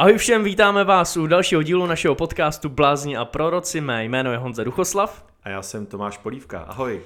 Ahoj 0.00 0.18
všem, 0.18 0.44
vítáme 0.44 0.84
vás 0.84 1.16
u 1.16 1.26
dalšího 1.26 1.62
dílu 1.62 1.86
našeho 1.86 2.14
podcastu 2.14 2.68
Blázni 2.68 3.16
a 3.16 3.24
proroci. 3.24 3.80
Mé 3.80 4.04
jméno 4.04 4.32
je 4.32 4.38
Honza 4.38 4.64
Duchoslav. 4.64 5.24
A 5.42 5.48
já 5.48 5.62
jsem 5.62 5.86
Tomáš 5.86 6.18
Polívka. 6.18 6.60
Ahoj. 6.60 7.02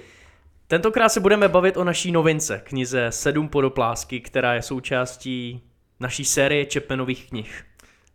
Tentokrát 0.67 1.09
se 1.09 1.21
budeme 1.21 1.49
bavit 1.49 1.77
o 1.77 1.85
naší 1.85 2.13
novince, 2.13 2.63
knize 2.65 3.07
Sedm 3.11 3.49
podoplásky, 3.49 4.21
která 4.21 4.55
je 4.55 4.63
součástí 4.63 5.63
naší 6.01 6.25
série 6.25 6.67
Čepenových 6.67 7.29
knih. 7.29 7.65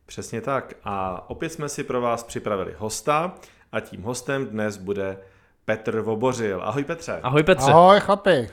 Přesně 0.06 0.42
tak. 0.42 0.74
A 0.84 1.24
opět 1.30 1.50
jsme 1.50 1.70
si 1.70 1.84
pro 1.84 2.02
vás 2.02 2.24
připravili 2.24 2.76
hosta 2.78 3.36
a 3.72 3.80
tím 3.80 4.02
hostem 4.02 4.48
dnes 4.48 4.78
bude 4.78 5.18
Petr 5.66 6.00
Vobořil. 6.00 6.62
Ahoj 6.64 6.84
Petře. 6.84 7.20
Ahoj 7.24 7.44
Petře. 7.44 7.72
Ahoj 7.72 8.00
chlapi. 8.00 8.50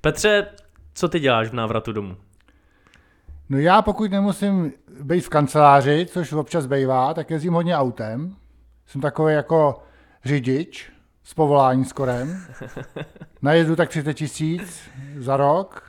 Petře, 0.00 0.46
co 0.94 1.08
ty 1.08 1.20
děláš 1.20 1.48
v 1.48 1.54
návratu 1.54 1.92
domů? 1.92 2.16
No 3.48 3.58
já 3.58 3.82
pokud 3.82 4.10
nemusím 4.10 4.72
být 5.02 5.20
v 5.20 5.28
kanceláři, 5.28 6.06
což 6.10 6.32
občas 6.32 6.66
bývá, 6.66 7.14
tak 7.14 7.30
jezdím 7.30 7.52
hodně 7.52 7.76
autem. 7.76 8.36
Jsem 8.86 9.00
takový 9.00 9.34
jako 9.34 9.82
řidič 10.24 10.92
s 11.22 11.34
povolání 11.34 11.84
skorem. 11.84 12.40
Najezdu 13.42 13.76
tak 13.76 13.88
30 13.88 14.14
tisíc 14.14 14.80
za 15.18 15.36
rok. 15.36 15.82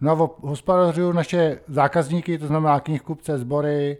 No 0.00 0.12
a 0.12 0.30
hospodařuju 0.40 1.12
naše 1.12 1.60
zákazníky, 1.68 2.38
to 2.38 2.46
znamená 2.46 2.80
knihkupce, 2.80 3.38
sbory, 3.38 3.98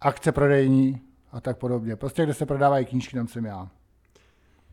akce 0.00 0.32
prodejní 0.32 1.00
a 1.32 1.40
tak 1.40 1.58
podobně. 1.58 1.96
Prostě 1.96 2.24
kde 2.24 2.34
se 2.34 2.46
prodávají 2.46 2.86
knížky, 2.86 3.16
tam 3.16 3.28
jsem 3.28 3.44
já. 3.44 3.68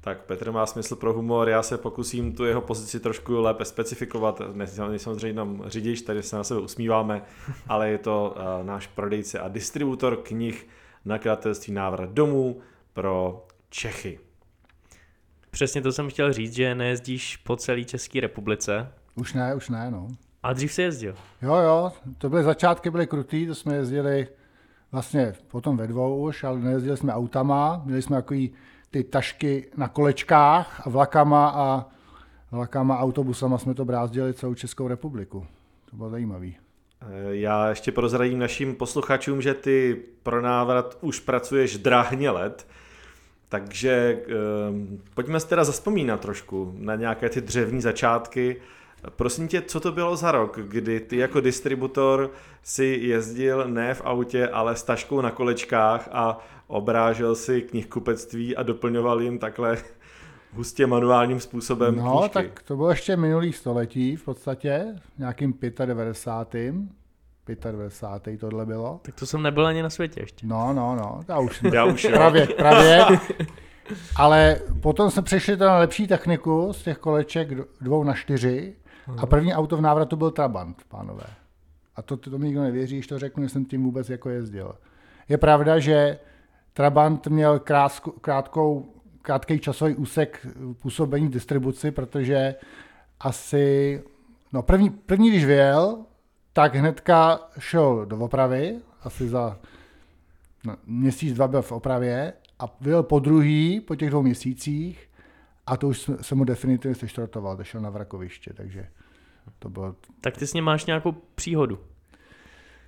Tak 0.02 0.22
Petr 0.26 0.52
má 0.52 0.66
smysl 0.66 0.96
pro 0.96 1.14
humor, 1.14 1.50
já 1.50 1.64
se 1.64 1.78
pokusím 1.78 2.36
tu 2.36 2.46
jeho 2.46 2.62
pozici 2.62 3.00
trošku 3.00 3.42
lépe 3.42 3.66
specifikovat. 3.66 4.42
Nejsem 4.54 5.00
samozřejmě 5.00 5.28
jenom 5.28 5.64
řidič, 5.66 6.02
tady 6.02 6.24
se 6.24 6.36
na 6.36 6.44
sebe 6.44 6.60
usmíváme, 6.60 7.22
ale 7.68 7.90
je 7.90 7.98
to 7.98 8.36
uh, 8.36 8.66
náš 8.66 8.88
prodejce 8.88 9.40
a 9.40 9.48
distributor 9.48 10.18
knih 10.18 10.68
nakladatelství 11.06 11.74
Návrat 11.74 12.10
domů 12.10 12.62
pro 12.94 13.46
Čechy. 13.70 14.20
Přesně 15.52 15.82
to 15.82 15.92
jsem 15.92 16.10
chtěl 16.10 16.34
říct, 16.34 16.54
že 16.54 16.76
nejezdíš 16.76 17.38
po 17.38 17.56
celé 17.56 17.84
České 17.84 18.20
republice. 18.20 18.92
Už 19.16 19.34
ne, 19.34 19.56
už 19.56 19.70
ne, 19.70 19.92
no. 19.92 20.08
A 20.44 20.54
dřív 20.54 20.74
se 20.74 20.82
jezdil. 20.82 21.16
Jo, 21.42 21.56
jo, 21.56 21.92
to 22.18 22.30
byly 22.30 22.44
začátky, 22.44 22.90
byly 22.90 23.08
krutý, 23.08 23.48
to 23.48 23.56
jsme 23.56 23.76
jezdili 23.76 24.28
vlastně 24.92 25.34
potom 25.48 25.78
ve 25.78 25.88
dvou 25.88 26.22
už, 26.22 26.44
ale 26.44 26.60
nejezdili 26.60 26.98
jsme 26.98 27.14
autama, 27.14 27.82
měli 27.86 28.02
jsme 28.02 28.16
takový 28.16 28.52
ty 28.92 29.04
tašky 29.04 29.66
na 29.78 29.88
kolečkách 29.88 30.88
a 30.88 30.90
vlakama 30.90 31.50
a 31.50 31.86
vlakama, 32.52 33.00
autobusama 33.00 33.58
jsme 33.58 33.74
to 33.74 33.86
brázdili 33.86 34.34
celou 34.34 34.54
Českou 34.54 34.88
republiku. 34.88 35.48
To 35.90 35.96
bylo 35.96 36.10
zajímavé. 36.10 36.48
Já 37.30 37.70
ještě 37.70 37.92
prozradím 37.92 38.40
našim 38.40 38.76
posluchačům, 38.76 39.42
že 39.42 39.54
ty 39.54 40.02
pro 40.24 40.42
návrat 40.42 40.98
už 41.02 41.20
pracuješ 41.20 41.78
dráhně 41.78 42.30
let, 42.30 42.68
takže 43.50 44.22
eh, 44.22 44.32
pojďme 45.14 45.40
se 45.40 45.48
teda 45.48 45.64
zaspomínat 45.64 46.22
trošku 46.22 46.74
na 46.78 46.96
nějaké 46.96 47.30
ty 47.30 47.42
dřevní 47.42 47.82
začátky. 47.82 48.62
Prosím 49.16 49.48
tě, 49.48 49.62
co 49.62 49.80
to 49.80 49.92
bylo 49.92 50.16
za 50.16 50.32
rok, 50.32 50.60
kdy 50.64 51.00
ty 51.00 51.18
jako 51.18 51.42
distributor 51.42 52.32
si 52.64 53.00
jezdil 53.02 53.68
ne 53.68 53.94
v 53.94 54.02
autě, 54.06 54.48
ale 54.48 54.76
s 54.76 54.84
taškou 54.84 55.22
na 55.22 55.32
kolečkách 55.32 56.10
a 56.12 56.40
obrážel 56.68 57.36
si 57.36 57.62
knihkupectví 57.62 58.56
a 58.56 58.64
doplňoval 58.64 59.22
jim 59.22 59.40
takhle 59.40 59.78
hustě 60.54 60.88
manuálním 60.88 61.40
způsobem 61.40 61.96
No, 61.96 62.18
knížky. 62.18 62.34
tak 62.34 62.64
to 62.64 62.76
bylo 62.76 62.90
ještě 62.90 63.18
minulý 63.18 63.54
století 63.54 64.16
v 64.16 64.24
podstatě, 64.26 64.86
nějakým 65.18 65.54
95. 65.86 66.76
95. 67.72 68.38
tohle 68.40 68.66
bylo. 68.66 69.00
Tak 69.02 69.16
to 69.16 69.26
jsem 69.26 69.42
nebyl 69.42 69.66
ani 69.68 69.82
na 69.84 69.90
světě 69.90 70.22
ještě. 70.22 70.48
No, 70.48 70.74
no, 70.74 70.96
no, 70.96 71.22
já 71.28 71.40
už, 71.40 71.62
Já 71.74 71.86
už 71.86 72.04
jo. 72.04 72.12
právě, 72.12 72.48
právě. 72.48 73.06
Ale 74.16 74.60
potom 74.82 75.12
jsme 75.12 75.22
přešli 75.22 75.58
na 75.58 75.78
lepší 75.78 76.08
techniku 76.08 76.74
z 76.74 76.84
těch 76.84 76.98
koleček 76.98 77.50
dvou 77.82 78.04
na 78.04 78.14
čtyři 78.14 78.76
a 79.18 79.26
první 79.26 79.54
auto 79.54 79.78
v 79.78 79.82
návratu 79.82 80.16
byl 80.16 80.32
Trabant, 80.32 80.84
pánové. 80.88 81.24
A 81.96 82.02
to, 82.02 82.18
to 82.18 82.38
mi 82.38 82.46
nikdo 82.46 82.62
nevěří, 82.62 82.96
když 82.96 83.08
to 83.08 83.20
řeknu, 83.20 83.50
jsem 83.50 83.66
tím 83.66 83.84
vůbec 83.84 84.10
jako 84.10 84.30
jezdil. 84.30 84.76
Je 85.30 85.38
pravda, 85.38 85.80
že 85.80 86.20
Trabant 86.74 87.28
měl 87.28 87.60
krátkou, 87.60 88.12
krátkou, 88.12 88.86
krátký 89.22 89.60
časový 89.60 89.96
úsek 89.96 90.48
působení 90.82 91.28
v 91.28 91.32
distribuci, 91.32 91.92
protože 91.92 92.56
asi, 93.20 94.04
no 94.54 94.62
první, 94.62 94.90
první 94.90 95.30
když 95.30 95.46
vyjel, 95.46 95.98
tak 96.54 96.76
hnedka 96.76 97.40
šel 97.60 98.06
do 98.06 98.18
opravy, 98.18 98.80
asi 99.04 99.30
za 99.30 99.60
no, 100.66 100.76
měsíc, 100.86 101.34
dva 101.34 101.48
byl 101.48 101.62
v 101.62 101.72
opravě 101.72 102.34
a 102.60 102.76
vyjel 102.82 103.04
po 103.04 103.20
druhý, 103.20 103.80
po 103.80 103.96
těch 103.96 104.10
dvou 104.10 104.22
měsících 104.22 105.09
a 105.70 105.78
to 105.78 105.88
už 105.88 106.12
se 106.22 106.36
mu 106.36 106.44
definitivně 106.44 106.96
seštartoval, 106.96 107.58
to 107.58 107.64
šel 107.64 107.82
na 107.82 107.90
vrakoviště, 107.90 108.54
takže 108.54 108.88
to 109.60 109.70
bylo... 109.70 109.96
Tak 110.22 110.38
ty 110.38 110.48
s 110.48 110.54
ním 110.54 110.64
máš 110.64 110.86
nějakou 110.86 111.12
příhodu. 111.36 111.80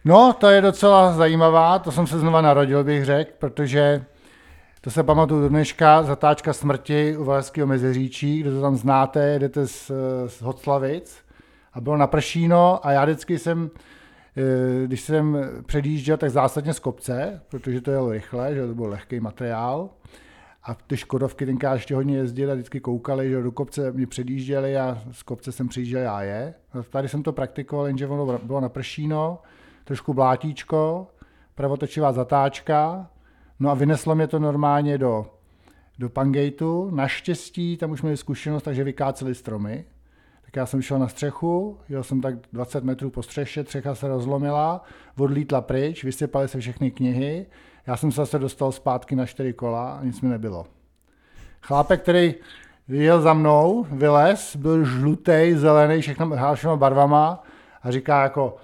No, 0.05 0.33
to 0.39 0.47
je 0.49 0.61
docela 0.61 1.13
zajímavá, 1.13 1.79
to 1.79 1.91
jsem 1.91 2.07
se 2.07 2.19
znova 2.19 2.41
narodil, 2.41 2.83
bych 2.83 3.05
řekl, 3.05 3.31
protože 3.39 4.05
to 4.81 4.91
se 4.91 5.03
pamatuju 5.03 5.41
do 5.41 5.49
dneška, 5.49 6.03
zatáčka 6.03 6.53
smrti 6.53 7.17
u 7.17 7.23
Valašského 7.23 7.67
mezeříčí, 7.67 8.39
kdo 8.39 8.51
to 8.51 8.61
tam 8.61 8.75
znáte, 8.75 9.27
jedete 9.27 9.67
z, 9.67 9.91
z 10.27 10.41
Hoclavic 10.41 11.17
a 11.73 11.81
bylo 11.81 11.97
na 11.97 12.07
pršíno 12.07 12.85
a 12.87 12.91
já 12.91 13.05
vždycky 13.05 13.39
jsem, 13.39 13.69
když 14.85 15.01
jsem 15.01 15.37
předjížděl, 15.65 16.17
tak 16.17 16.29
zásadně 16.29 16.73
z 16.73 16.79
kopce, 16.79 17.41
protože 17.49 17.81
to 17.81 17.91
jelo 17.91 18.11
rychle, 18.11 18.55
že 18.55 18.67
to 18.67 18.73
byl 18.73 18.89
lehký 18.89 19.19
materiál. 19.19 19.89
A 20.63 20.73
ty 20.73 20.97
Škodovky 20.97 21.45
tenkrát 21.45 21.73
ještě 21.73 21.95
hodně 21.95 22.17
jezdili 22.17 22.51
a 22.51 22.55
vždycky 22.55 22.79
koukali, 22.79 23.29
že 23.29 23.41
do 23.41 23.51
kopce 23.51 23.91
mě 23.91 24.07
předjížděli 24.07 24.77
a 24.77 25.01
z 25.11 25.23
kopce 25.23 25.51
jsem 25.51 25.67
přijížděl 25.67 26.01
já 26.01 26.21
je. 26.21 26.53
A 26.73 26.83
tady 26.83 27.09
jsem 27.09 27.23
to 27.23 27.33
praktikoval, 27.33 27.87
jenže 27.87 28.07
ono 28.07 28.39
bylo 28.43 28.61
na 28.61 28.69
pršíno, 28.69 29.39
trošku 29.83 30.13
blátíčko, 30.13 31.07
pravotočivá 31.55 32.11
zatáčka, 32.11 33.09
no 33.59 33.69
a 33.69 33.73
vyneslo 33.73 34.15
mě 34.15 34.27
to 34.27 34.39
normálně 34.39 34.97
do, 34.97 35.25
do 35.99 36.09
Pangeitu. 36.09 36.89
Naštěstí 36.91 37.77
tam 37.77 37.91
už 37.91 38.01
měli 38.01 38.17
zkušenost, 38.17 38.63
takže 38.63 38.83
vykáceli 38.83 39.35
stromy. 39.35 39.85
Tak 40.51 40.55
já 40.55 40.65
jsem 40.65 40.81
šel 40.81 40.99
na 40.99 41.07
střechu, 41.07 41.77
jel 41.89 42.03
jsem 42.03 42.21
tak 42.21 42.35
20 42.53 42.83
metrů 42.83 43.09
po 43.09 43.23
střeše, 43.23 43.63
střecha 43.63 43.95
se 43.95 44.07
rozlomila, 44.07 44.83
odlítla 45.17 45.61
pryč, 45.61 46.03
vysypaly 46.03 46.47
se 46.47 46.59
všechny 46.59 46.91
knihy, 46.91 47.45
já 47.87 47.97
jsem 47.97 48.11
se 48.11 48.21
zase 48.21 48.39
dostal 48.39 48.71
zpátky 48.71 49.15
na 49.15 49.25
čtyři 49.25 49.53
kola 49.53 49.93
a 49.93 50.03
nic 50.03 50.21
mi 50.21 50.29
nebylo. 50.29 50.65
Chlápek, 51.61 52.01
který 52.01 52.35
jel 52.87 53.21
za 53.21 53.33
mnou, 53.33 53.85
vylez, 53.91 54.55
byl 54.55 54.85
žlutý, 54.85 55.53
zelený, 55.53 56.01
všechno 56.01 56.55
všema 56.55 56.75
barvama 56.75 57.43
a 57.83 57.91
říká 57.91 58.23
jako, 58.23 58.57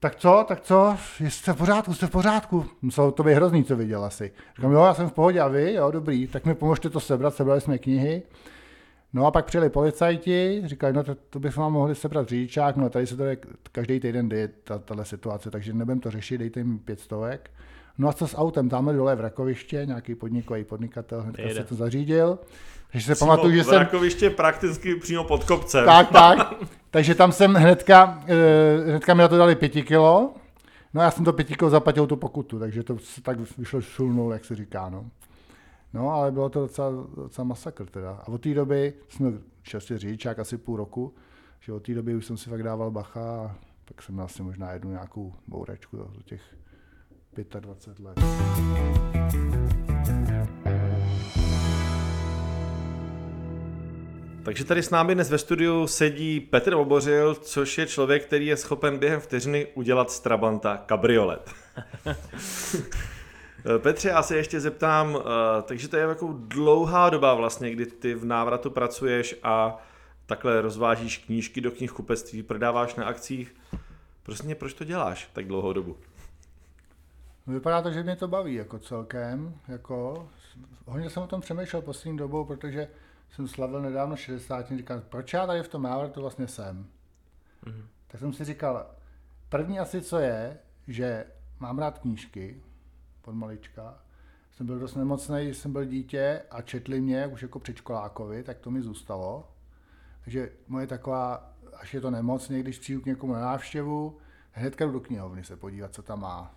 tak 0.00 0.16
co, 0.16 0.44
tak 0.48 0.60
co, 0.60 0.96
jste 1.20 1.52
v 1.52 1.56
pořádku, 1.56 1.94
jste 1.94 2.06
v 2.06 2.10
pořádku. 2.10 2.66
Muselo 2.82 3.12
to 3.12 3.22
být 3.22 3.34
hrozný, 3.34 3.64
co 3.64 3.76
viděl 3.76 4.04
asi. 4.04 4.32
Říkám, 4.56 4.72
jo, 4.72 4.84
já 4.84 4.94
jsem 4.94 5.08
v 5.08 5.12
pohodě 5.12 5.40
a 5.40 5.48
vy, 5.48 5.72
jo, 5.72 5.90
dobrý, 5.90 6.26
tak 6.26 6.44
mi 6.44 6.54
pomožte 6.54 6.90
to 6.90 7.00
sebrat, 7.00 7.34
sebrali 7.34 7.60
jsme 7.60 7.78
knihy. 7.78 8.22
No 9.12 9.26
a 9.26 9.30
pak 9.30 9.44
přijeli 9.44 9.70
policajti, 9.70 10.62
říkali, 10.64 10.92
no 10.92 11.04
to, 11.04 11.14
to 11.14 11.40
bychom 11.40 11.62
vám 11.62 11.72
mohli 11.72 11.94
sebrat 11.94 12.28
řidičák, 12.28 12.76
no 12.76 12.90
tady 12.90 13.06
se 13.06 13.16
to 13.16 13.24
je, 13.24 13.36
každý 13.72 14.00
týden 14.00 14.28
děje 14.28 14.48
tahle 14.84 15.04
situace, 15.04 15.50
takže 15.50 15.72
nebudem 15.72 16.00
to 16.00 16.10
řešit, 16.10 16.38
dejte 16.38 16.60
jim 16.60 16.78
pět 16.78 17.00
stovek. 17.00 17.50
No 17.98 18.08
a 18.08 18.12
co 18.12 18.26
s 18.26 18.36
autem, 18.36 18.68
tamhle 18.68 18.94
dole 18.94 19.16
v 19.16 19.20
Rakoviště, 19.20 19.82
nějaký 19.86 20.14
podnikový 20.14 20.64
podnikatel 20.64 21.22
hnedka 21.22 21.54
se 21.54 21.64
to 21.64 21.74
zařídil. 21.74 22.38
Takže 22.92 23.06
se 23.06 23.14
Přímo 23.14 23.28
pamatuju, 23.28 23.54
že 23.54 23.64
jsem... 23.64 23.78
Rakoviště 23.78 24.30
prakticky 24.30 24.96
přímo 24.96 25.24
pod 25.24 25.44
kopcem. 25.44 25.84
Tak, 25.84 26.08
tak. 26.12 26.54
Takže 26.90 27.14
tam 27.14 27.32
jsem 27.32 27.54
hnedka, 27.54 28.22
eh, 28.26 28.90
hnedka 28.90 29.14
mi 29.14 29.22
na 29.22 29.28
to 29.28 29.36
dali 29.38 29.54
pěti 29.54 29.82
kilo. 29.82 30.34
No 30.94 31.00
a 31.00 31.04
já 31.04 31.10
jsem 31.10 31.24
to 31.24 31.32
pěti 31.32 31.54
kilo 31.54 31.70
zaplatil 31.70 32.06
tu 32.06 32.16
pokutu, 32.16 32.58
takže 32.58 32.82
to 32.82 32.98
se 32.98 33.22
tak 33.22 33.38
vyšlo 33.58 33.80
šulnou, 33.80 34.30
jak 34.30 34.44
se 34.44 34.54
říká, 34.54 34.88
no. 34.88 35.04
No, 35.94 36.10
ale 36.10 36.32
bylo 36.32 36.48
to 36.48 36.60
docela, 36.60 36.90
docela 37.16 37.44
masakr 37.44 37.86
teda. 37.86 38.10
A 38.10 38.28
od 38.28 38.40
té 38.40 38.54
doby 38.54 38.94
jsme 39.08 39.32
častě 39.62 39.98
řidičák 39.98 40.38
asi 40.38 40.58
půl 40.58 40.76
roku, 40.76 41.14
že 41.60 41.72
od 41.72 41.86
té 41.86 41.94
doby 41.94 42.14
už 42.14 42.26
jsem 42.26 42.36
si 42.36 42.50
fakt 42.50 42.62
dával 42.62 42.90
bacha 42.90 43.20
a 43.20 43.56
pak 43.84 44.02
jsem 44.02 44.20
asi 44.20 44.42
možná 44.42 44.72
jednu 44.72 44.90
nějakou 44.90 45.34
bouračku 45.46 45.96
do 45.96 46.10
těch 46.24 46.42
25 47.60 48.04
let. 48.04 48.18
Takže 54.42 54.64
tady 54.64 54.82
s 54.82 54.90
námi 54.90 55.14
dnes 55.14 55.30
ve 55.30 55.38
studiu 55.38 55.86
sedí 55.86 56.40
Petr 56.40 56.74
Obořil, 56.74 57.34
což 57.34 57.78
je 57.78 57.86
člověk, 57.86 58.26
který 58.26 58.46
je 58.46 58.56
schopen 58.56 58.98
během 58.98 59.20
vteřiny 59.20 59.66
udělat 59.74 60.10
z 60.10 60.20
Trabanta 60.20 60.76
kabriolet. 60.76 61.50
Petře, 63.78 64.08
já 64.08 64.22
se 64.22 64.36
ještě 64.36 64.60
zeptám, 64.60 65.18
eh, 65.18 65.62
takže 65.62 65.88
to 65.88 65.96
je 65.96 66.02
jako 66.02 66.34
dlouhá 66.38 67.10
doba 67.10 67.34
vlastně, 67.34 67.70
kdy 67.70 67.86
ty 67.86 68.14
v 68.14 68.24
návratu 68.24 68.70
pracuješ 68.70 69.36
a 69.42 69.78
takhle 70.26 70.60
rozvážíš 70.60 71.18
knížky 71.18 71.60
do 71.60 71.70
knihkupectví, 71.70 72.42
prodáváš 72.42 72.94
na 72.94 73.04
akcích. 73.04 73.54
Prostě 74.22 74.54
proč 74.54 74.74
to 74.74 74.84
děláš 74.84 75.30
tak 75.32 75.46
dlouhou 75.46 75.72
dobu? 75.72 75.96
Vypadá 77.46 77.82
to, 77.82 77.92
že 77.92 78.02
mě 78.02 78.16
to 78.16 78.28
baví 78.28 78.54
jako 78.54 78.78
celkem. 78.78 79.54
Jako, 79.68 80.28
hodně 80.86 81.10
jsem 81.10 81.22
o 81.22 81.26
tom 81.26 81.40
přemýšlel 81.40 81.82
poslední 81.82 82.18
dobou, 82.18 82.44
protože 82.44 82.88
jsem 83.30 83.48
slavil 83.48 83.82
nedávno 83.82 84.16
60. 84.16 84.72
Říkal, 84.76 85.00
proč 85.08 85.32
já 85.32 85.46
tady 85.46 85.62
v 85.62 85.68
tom 85.68 85.82
návratu 85.82 86.20
vlastně 86.20 86.48
jsem? 86.48 86.86
Mm-hmm. 87.64 87.84
Tak 88.06 88.20
jsem 88.20 88.32
si 88.32 88.44
říkal, 88.44 88.86
první 89.48 89.80
asi 89.80 90.02
co 90.02 90.18
je, 90.18 90.58
že 90.88 91.24
mám 91.60 91.78
rád 91.78 91.98
knížky 91.98 92.62
pod 93.28 93.34
malička. 93.34 93.94
Jsem 94.52 94.66
byl 94.66 94.78
dost 94.78 94.94
nemocný, 94.94 95.44
když 95.44 95.56
jsem 95.56 95.72
byl 95.72 95.84
dítě 95.84 96.42
a 96.50 96.62
četli 96.62 97.00
mě 97.00 97.26
už 97.26 97.42
jako 97.42 97.58
předškolákovi, 97.58 98.42
tak 98.42 98.58
to 98.58 98.70
mi 98.70 98.82
zůstalo. 98.82 99.48
Takže 100.24 100.50
moje 100.68 100.86
taková, 100.86 101.52
až 101.76 101.94
je 101.94 102.00
to 102.00 102.10
nemocně, 102.10 102.60
když 102.60 102.78
přijdu 102.78 103.00
k 103.00 103.06
někomu 103.06 103.32
na 103.32 103.40
návštěvu, 103.40 104.18
hnedka 104.52 104.84
jdu 104.84 104.92
do 104.92 105.00
knihovny 105.00 105.44
se 105.44 105.56
podívat, 105.56 105.94
co 105.94 106.02
tam 106.02 106.20
má. 106.20 106.54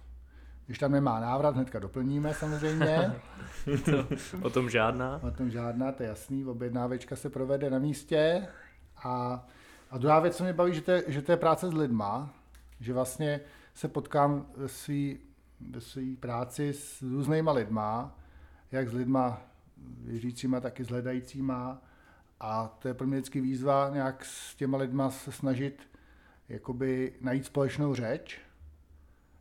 Když 0.66 0.80
tam 0.80 0.92
nemá 0.92 1.20
návrat, 1.20 1.56
hnedka 1.56 1.80
doplníme 1.80 2.34
samozřejmě. 2.34 3.22
to, 3.86 4.08
o 4.42 4.50
tom 4.50 4.70
žádná. 4.70 5.20
O 5.24 5.32
tom 5.32 5.50
žádná, 5.50 5.92
to 5.92 6.04
je 6.04 6.10
jasný. 6.10 6.46
Objednávečka 6.46 7.16
se 7.16 7.30
provede 7.30 7.70
na 7.70 7.80
místě. 7.80 8.48
A, 9.04 9.46
a 9.92 9.98
druhá 9.98 10.20
věc, 10.20 10.38
co 10.38 10.44
mě 10.44 10.54
baví, 10.54 10.74
že 10.74 10.82
to, 10.82 10.92
je, 10.92 11.04
že 11.08 11.22
to 11.22 11.32
je 11.32 11.38
práce 11.38 11.70
s 11.70 11.74
lidma, 11.74 12.34
že 12.80 12.94
vlastně 12.94 13.40
se 13.74 13.88
potkám 13.88 14.46
ve 15.70 15.82
své 15.82 16.16
práci 16.20 16.74
s 16.74 17.02
různýma 17.02 17.52
lidma, 17.52 18.20
jak 18.72 18.90
s 18.90 18.94
lidma 18.94 19.42
věřícíma, 20.04 20.60
tak 20.60 20.80
i 20.80 20.84
s 20.84 20.88
hledajícíma. 20.88 21.82
A 22.40 22.68
to 22.68 22.88
je 22.88 22.94
pro 22.94 23.08
mě 23.08 23.18
vždycky 23.18 23.42
výzva 23.42 23.90
nějak 23.94 24.26
s 24.26 24.56
těma 24.56 24.78
lidma 24.78 25.10
se 25.12 25.32
snažit 25.32 25.82
jakoby 26.50 27.14
najít 27.22 27.46
společnou 27.46 27.96
řeč. 27.96 28.40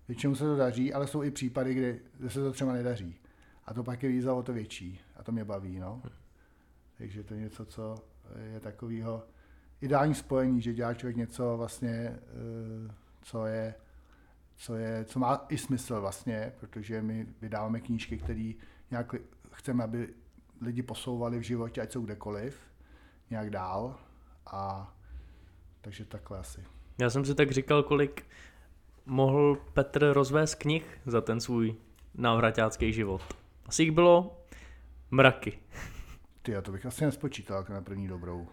Většinou 0.08 0.34
se 0.34 0.44
to 0.44 0.56
daří, 0.56 0.92
ale 0.92 1.06
jsou 1.06 1.22
i 1.22 1.30
případy, 1.30 1.74
kdy 1.74 2.00
se 2.28 2.40
to 2.40 2.52
třeba 2.52 2.72
nedaří. 2.72 3.16
A 3.64 3.74
to 3.74 3.84
pak 3.84 4.02
je 4.02 4.08
výzva 4.08 4.34
o 4.34 4.42
to 4.42 4.52
větší. 4.52 5.00
A 5.16 5.22
to 5.22 5.32
mě 5.32 5.44
baví. 5.44 5.78
No. 5.78 6.02
Takže 6.98 7.24
to 7.24 7.34
je 7.34 7.40
něco, 7.40 7.64
co 7.64 7.94
je 8.52 8.60
takového 8.60 9.22
ideální 9.80 10.14
spojení, 10.14 10.62
že 10.62 10.74
dělá 10.74 10.94
člověk 10.94 11.16
něco 11.16 11.56
vlastně, 11.56 11.90
eh, 11.90 12.94
co 13.22 13.46
je, 13.46 13.74
co 14.60 14.76
je, 14.76 15.04
co 15.04 15.18
má 15.18 15.46
i 15.48 15.58
smysl 15.58 16.00
vlastně, 16.00 16.52
protože 16.60 17.02
my 17.02 17.26
vydáváme 17.40 17.80
knížky, 17.80 18.18
které 18.18 18.52
nějak 18.90 19.14
chceme, 19.52 19.84
aby 19.84 20.08
lidi 20.60 20.82
posouvali 20.82 21.38
v 21.38 21.42
životě, 21.42 21.80
ať 21.80 21.92
jsou 21.92 22.02
kdekoliv, 22.02 22.60
nějak 23.30 23.50
dál. 23.50 23.96
A 24.46 24.94
takže 25.80 26.04
takhle 26.04 26.38
asi. 26.38 26.64
Já 26.98 27.10
jsem 27.10 27.24
si 27.24 27.34
tak 27.34 27.50
říkal, 27.50 27.82
kolik 27.82 28.26
mohl 29.06 29.56
Petr 29.72 30.12
rozvést 30.12 30.54
knih 30.54 31.00
za 31.06 31.20
ten 31.20 31.40
svůj 31.40 31.76
návratácký 32.14 32.92
život. 32.92 33.22
Asi 33.66 33.82
jich 33.82 33.92
bylo 33.92 34.44
mraky. 35.10 35.58
Ty, 36.42 36.54
to 36.62 36.72
bych 36.72 36.86
asi 36.86 37.04
nespočítal 37.04 37.56
jako 37.56 37.72
na 37.72 37.80
první 37.80 38.08
dobrou. 38.08 38.48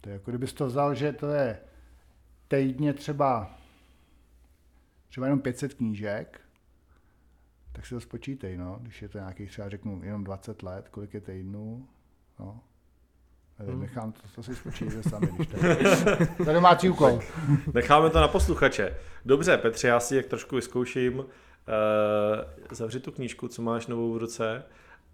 To 0.00 0.08
je 0.08 0.12
jako 0.12 0.30
kdybys 0.30 0.52
to 0.52 0.66
vzal, 0.66 0.94
že 0.94 1.12
to 1.12 1.26
je 1.26 1.60
týdně 2.48 2.92
třeba 2.92 3.58
třeba 5.08 5.26
jenom 5.26 5.40
500 5.40 5.74
knížek, 5.74 6.40
tak 7.72 7.86
si 7.86 7.94
to 7.94 8.00
spočítej, 8.00 8.56
no. 8.56 8.78
Když 8.82 9.02
je 9.02 9.08
to 9.08 9.18
nějaký 9.18 9.46
třeba 9.46 9.68
řeknu 9.68 10.00
jenom 10.04 10.24
20 10.24 10.62
let, 10.62 10.88
kolik 10.88 11.14
je 11.14 11.20
týdnů, 11.20 11.88
no. 12.38 12.60
Hmm. 13.58 13.80
nechám 13.80 14.12
to, 14.12 14.20
to 14.34 14.42
si 14.42 14.56
spočítejte 14.56 15.10
sami, 15.10 15.26
když 15.36 15.48
to 15.48 15.66
je. 15.66 16.52
domácí 16.54 16.88
úkol. 16.88 17.20
Necháme 17.74 18.10
to 18.10 18.20
na 18.20 18.28
posluchače. 18.28 18.96
Dobře, 19.24 19.56
Petře, 19.56 19.88
já 19.88 20.00
si 20.00 20.16
jak 20.16 20.26
trošku 20.26 20.56
vyzkouším. 20.56 21.18
Uh, 21.18 21.24
zavři 22.70 23.00
tu 23.00 23.12
knížku, 23.12 23.48
co 23.48 23.62
máš 23.62 23.86
novou 23.86 24.12
v 24.12 24.16
ruce 24.16 24.64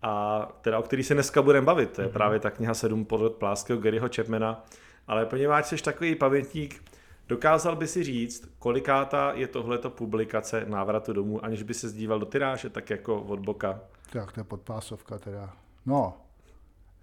a 0.02 0.42
teda 0.60 0.78
o 0.78 0.82
který 0.82 1.02
se 1.02 1.14
dneska 1.14 1.42
budeme 1.42 1.66
bavit. 1.66 1.90
To 1.90 2.02
je 2.02 2.08
mm-hmm. 2.08 2.12
právě 2.12 2.40
ta 2.40 2.50
kniha 2.50 2.74
7 2.74 3.04
podle 3.04 3.30
Pláského 3.30 3.80
Garyho 3.80 4.08
Chapmana. 4.16 4.64
Ale 5.06 5.26
poněvadž 5.26 5.66
jsi 5.66 5.76
takový 5.76 6.14
pamětník, 6.14 6.82
dokázal 7.28 7.76
by 7.76 7.86
si 7.86 8.04
říct, 8.04 8.48
kolikáta 8.58 9.32
je 9.34 9.48
tohleto 9.48 9.90
publikace 9.90 10.64
návratu 10.66 11.12
domů, 11.12 11.44
aniž 11.44 11.62
by 11.62 11.74
se 11.74 11.88
zdíval 11.88 12.18
do 12.18 12.26
tyráže, 12.26 12.70
tak 12.70 12.90
jako 12.90 13.22
od 13.22 13.38
boka? 13.38 13.80
Tak 14.12 14.32
to 14.32 14.40
je 14.40 14.44
podpásovka 14.44 15.18
teda. 15.18 15.56
No, 15.86 16.16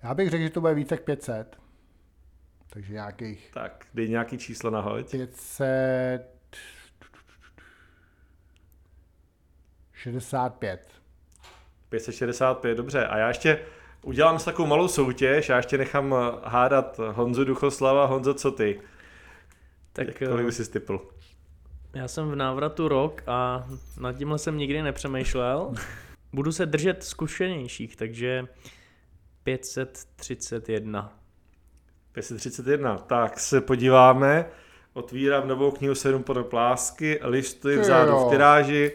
já 0.04 0.14
bych 0.14 0.30
řekl, 0.30 0.44
že 0.44 0.50
to 0.50 0.62
bude 0.62 0.74
více 0.74 0.94
jak 0.94 1.04
500. 1.04 1.58
Takže 2.70 2.94
nějakých... 2.94 3.52
Tak, 3.54 3.86
dej 3.94 4.10
nějaký 4.10 4.38
číslo 4.38 4.70
nahoď. 4.70 5.12
500... 5.12 6.42
65. 9.94 10.88
565, 11.90 12.76
dobře. 12.76 13.08
A 13.08 13.18
já 13.18 13.28
ještě 13.28 13.66
udělám 14.02 14.40
s 14.40 14.46
takovou 14.46 14.68
malou 14.68 14.88
soutěž, 14.88 15.50
já 15.50 15.58
ještě 15.58 15.78
nechám 15.78 16.16
hádat 16.44 17.00
Honzu 17.12 17.44
Duchoslava. 17.44 18.06
Honzo, 18.06 18.34
co 18.34 18.52
ty? 18.52 18.82
Tak, 19.94 20.08
Jak 20.08 20.30
kolik 20.30 20.46
by 20.46 20.52
si 20.52 20.66
stypl? 20.66 21.10
Já 21.94 22.08
jsem 22.08 22.32
v 22.32 22.36
návratu 22.36 22.88
rok 22.88 23.22
a 23.28 23.68
nad 24.00 24.14
tímhle 24.14 24.40
jsem 24.40 24.58
nikdy 24.58 24.82
nepřemýšlel. 24.82 25.74
Budu 26.34 26.52
se 26.52 26.66
držet 26.66 27.04
zkušenějších, 27.04 27.96
takže 27.96 28.48
531. 29.44 31.18
531, 32.12 32.98
tak 32.98 33.40
se 33.40 33.62
podíváme. 33.62 34.46
Otvírám 34.94 35.48
novou 35.48 35.72
knihu 35.72 35.96
7 35.96 36.24
plásky, 36.44 37.20
listuji 37.22 37.78
vzadu 37.78 38.12
v 38.12 38.30
tiráži 38.30 38.92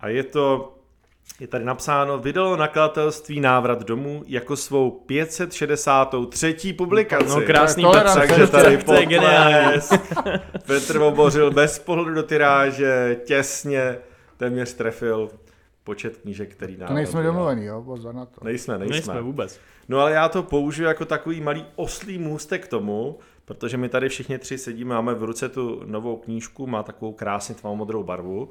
a 0.00 0.08
je 0.08 0.22
to 0.22 0.75
je 1.40 1.46
tady 1.46 1.64
napsáno, 1.64 2.18
vydalo 2.18 2.56
nakladatelství 2.56 3.40
Návrat 3.40 3.82
domů 3.82 4.22
jako 4.26 4.56
svou 4.56 4.90
563. 4.90 6.72
publikaci. 6.72 7.28
No 7.28 7.40
krásný 7.40 7.84
Petr, 7.92 8.08
takže 8.14 8.46
tady 8.46 8.76
potlesk. 8.84 9.92
Petr 10.66 11.02
obořil 11.02 11.50
bez 11.50 11.78
pohledu 11.78 12.14
do 12.14 12.22
tyráže, 12.22 13.20
těsně, 13.24 13.98
téměř 14.36 14.74
trefil 14.74 15.30
počet 15.84 16.16
knížek, 16.16 16.50
který 16.52 16.76
nám. 16.76 16.88
To 16.88 16.94
nejsme 16.94 17.22
domluvení, 17.22 17.64
jo, 17.64 17.82
pozor 17.82 18.14
na 18.14 18.26
to. 18.26 18.44
Nejsme, 18.44 18.78
nejsme. 18.78 18.94
Nejsme 18.94 19.20
vůbec. 19.20 19.60
No 19.88 20.00
ale 20.00 20.12
já 20.12 20.28
to 20.28 20.42
použiju 20.42 20.88
jako 20.88 21.04
takový 21.04 21.40
malý 21.40 21.64
oslý 21.76 22.18
můstek 22.18 22.64
k 22.64 22.68
tomu, 22.68 23.18
protože 23.44 23.76
my 23.76 23.88
tady 23.88 24.08
všichni 24.08 24.38
tři 24.38 24.58
sedíme, 24.58 24.94
máme 24.94 25.14
v 25.14 25.22
ruce 25.22 25.48
tu 25.48 25.82
novou 25.86 26.16
knížku, 26.16 26.66
má 26.66 26.82
takovou 26.82 27.12
krásně 27.12 27.54
tmavomodrou 27.54 28.02
barvu. 28.02 28.50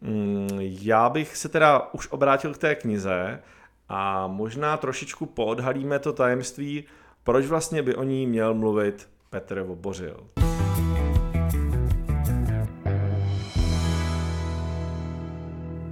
Mm, 0.00 0.48
já 0.60 1.08
bych 1.08 1.36
se 1.36 1.48
teda 1.48 1.92
už 1.92 2.08
obrátil 2.10 2.54
k 2.54 2.58
té 2.58 2.74
knize 2.74 3.42
a 3.88 4.26
možná 4.26 4.76
trošičku 4.76 5.26
poodhalíme 5.26 5.98
to 5.98 6.12
tajemství, 6.12 6.84
proč 7.24 7.46
vlastně 7.46 7.82
by 7.82 7.94
o 7.94 8.02
ní 8.02 8.26
měl 8.26 8.54
mluvit 8.54 9.08
Petr 9.30 9.62
Vobořil. 9.62 10.28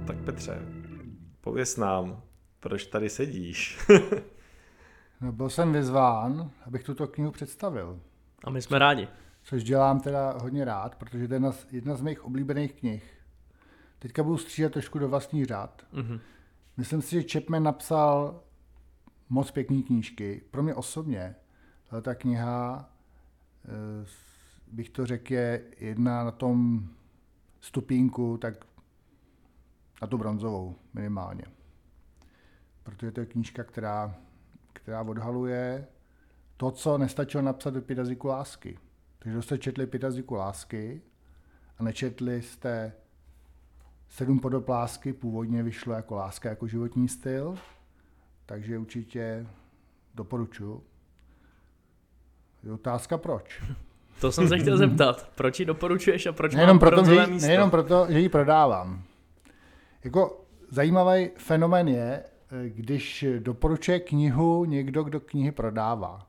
Tak 0.07 0.17
Petře, 0.25 0.61
pověs 1.41 1.77
nám, 1.77 2.21
proč 2.59 2.85
tady 2.85 3.09
sedíš? 3.09 3.79
no, 5.21 5.31
byl 5.31 5.49
jsem 5.49 5.73
vyzván, 5.73 6.51
abych 6.65 6.83
tuto 6.83 7.07
knihu 7.07 7.31
představil. 7.31 7.99
A 8.43 8.49
my 8.49 8.61
jsme 8.61 8.79
rádi. 8.79 9.07
Což 9.43 9.63
dělám 9.63 9.99
teda 9.99 10.31
hodně 10.41 10.65
rád, 10.65 10.95
protože 10.95 11.27
to 11.27 11.33
je 11.33 11.35
jedna 11.35 11.51
z, 11.51 11.67
jedna 11.71 11.95
z 11.95 12.01
mých 12.01 12.25
oblíbených 12.25 12.73
knih. 12.73 13.16
Teďka 13.99 14.23
budu 14.23 14.37
stříhat 14.37 14.71
trošku 14.71 14.99
do 14.99 15.09
vlastní 15.09 15.45
řád. 15.45 15.85
Mm-hmm. 15.93 16.19
Myslím 16.77 17.01
si, 17.01 17.21
že 17.21 17.27
Chapman 17.29 17.63
napsal 17.63 18.43
moc 19.29 19.51
pěkné 19.51 19.81
knížky. 19.81 20.41
Pro 20.51 20.63
mě 20.63 20.75
osobně 20.75 21.35
ta 22.01 22.15
kniha, 22.15 22.89
eh, 23.65 24.07
bych 24.71 24.89
to 24.89 25.05
řekl, 25.05 25.33
je 25.33 25.63
jedna 25.77 26.23
na 26.23 26.31
tom 26.31 26.87
stupínku, 27.59 28.37
tak 28.37 28.65
na 30.01 30.07
tu 30.07 30.17
bronzovou 30.17 30.75
minimálně. 30.93 31.43
Protože 32.83 33.11
to 33.11 33.19
je 33.19 33.25
knížka, 33.25 33.63
která, 33.63 34.15
která 34.73 35.01
odhaluje 35.01 35.87
to, 36.57 36.71
co 36.71 36.97
nestačilo 36.97 37.43
napsat 37.43 37.69
do 37.69 37.81
pět 37.81 37.97
jazyků 37.97 38.27
lásky. 38.27 38.79
Takže 39.19 39.41
jste 39.41 39.57
četli 39.57 39.87
pět 39.87 40.03
jazyků 40.03 40.35
lásky 40.35 41.01
a 41.77 41.83
nečetli 41.83 42.41
jste 42.41 42.93
Sedm 44.09 44.39
podoplásky 44.39 45.13
původně 45.13 45.63
vyšlo 45.63 45.93
jako 45.93 46.15
láska, 46.15 46.49
jako 46.49 46.67
životní 46.67 47.07
styl, 47.07 47.55
takže 48.45 48.77
určitě 48.77 49.47
doporučuji. 50.15 50.83
Je 52.63 52.71
otázka 52.71 53.17
proč. 53.17 53.61
To 54.21 54.31
jsem 54.31 54.47
se 54.47 54.59
chtěl 54.59 54.77
zeptat. 54.77 55.29
Proč 55.35 55.59
ji 55.59 55.65
doporučuješ 55.65 56.25
a 56.25 56.31
proč 56.31 56.55
nejenom 56.55 56.75
mám 56.75 56.79
proto, 56.79 57.05
že 57.05 57.13
jí, 57.13 57.31
místo? 57.31 57.47
Nejenom 57.47 57.69
proto, 57.69 58.05
že 58.09 58.19
ji 58.19 58.29
prodávám. 58.29 59.03
Jako 60.03 60.45
zajímavý 60.69 61.29
fenomen 61.37 61.87
je, 61.87 62.23
když 62.67 63.25
doporučuje 63.39 63.99
knihu 63.99 64.65
někdo, 64.65 65.03
kdo 65.03 65.19
knihy 65.19 65.51
prodává. 65.51 66.27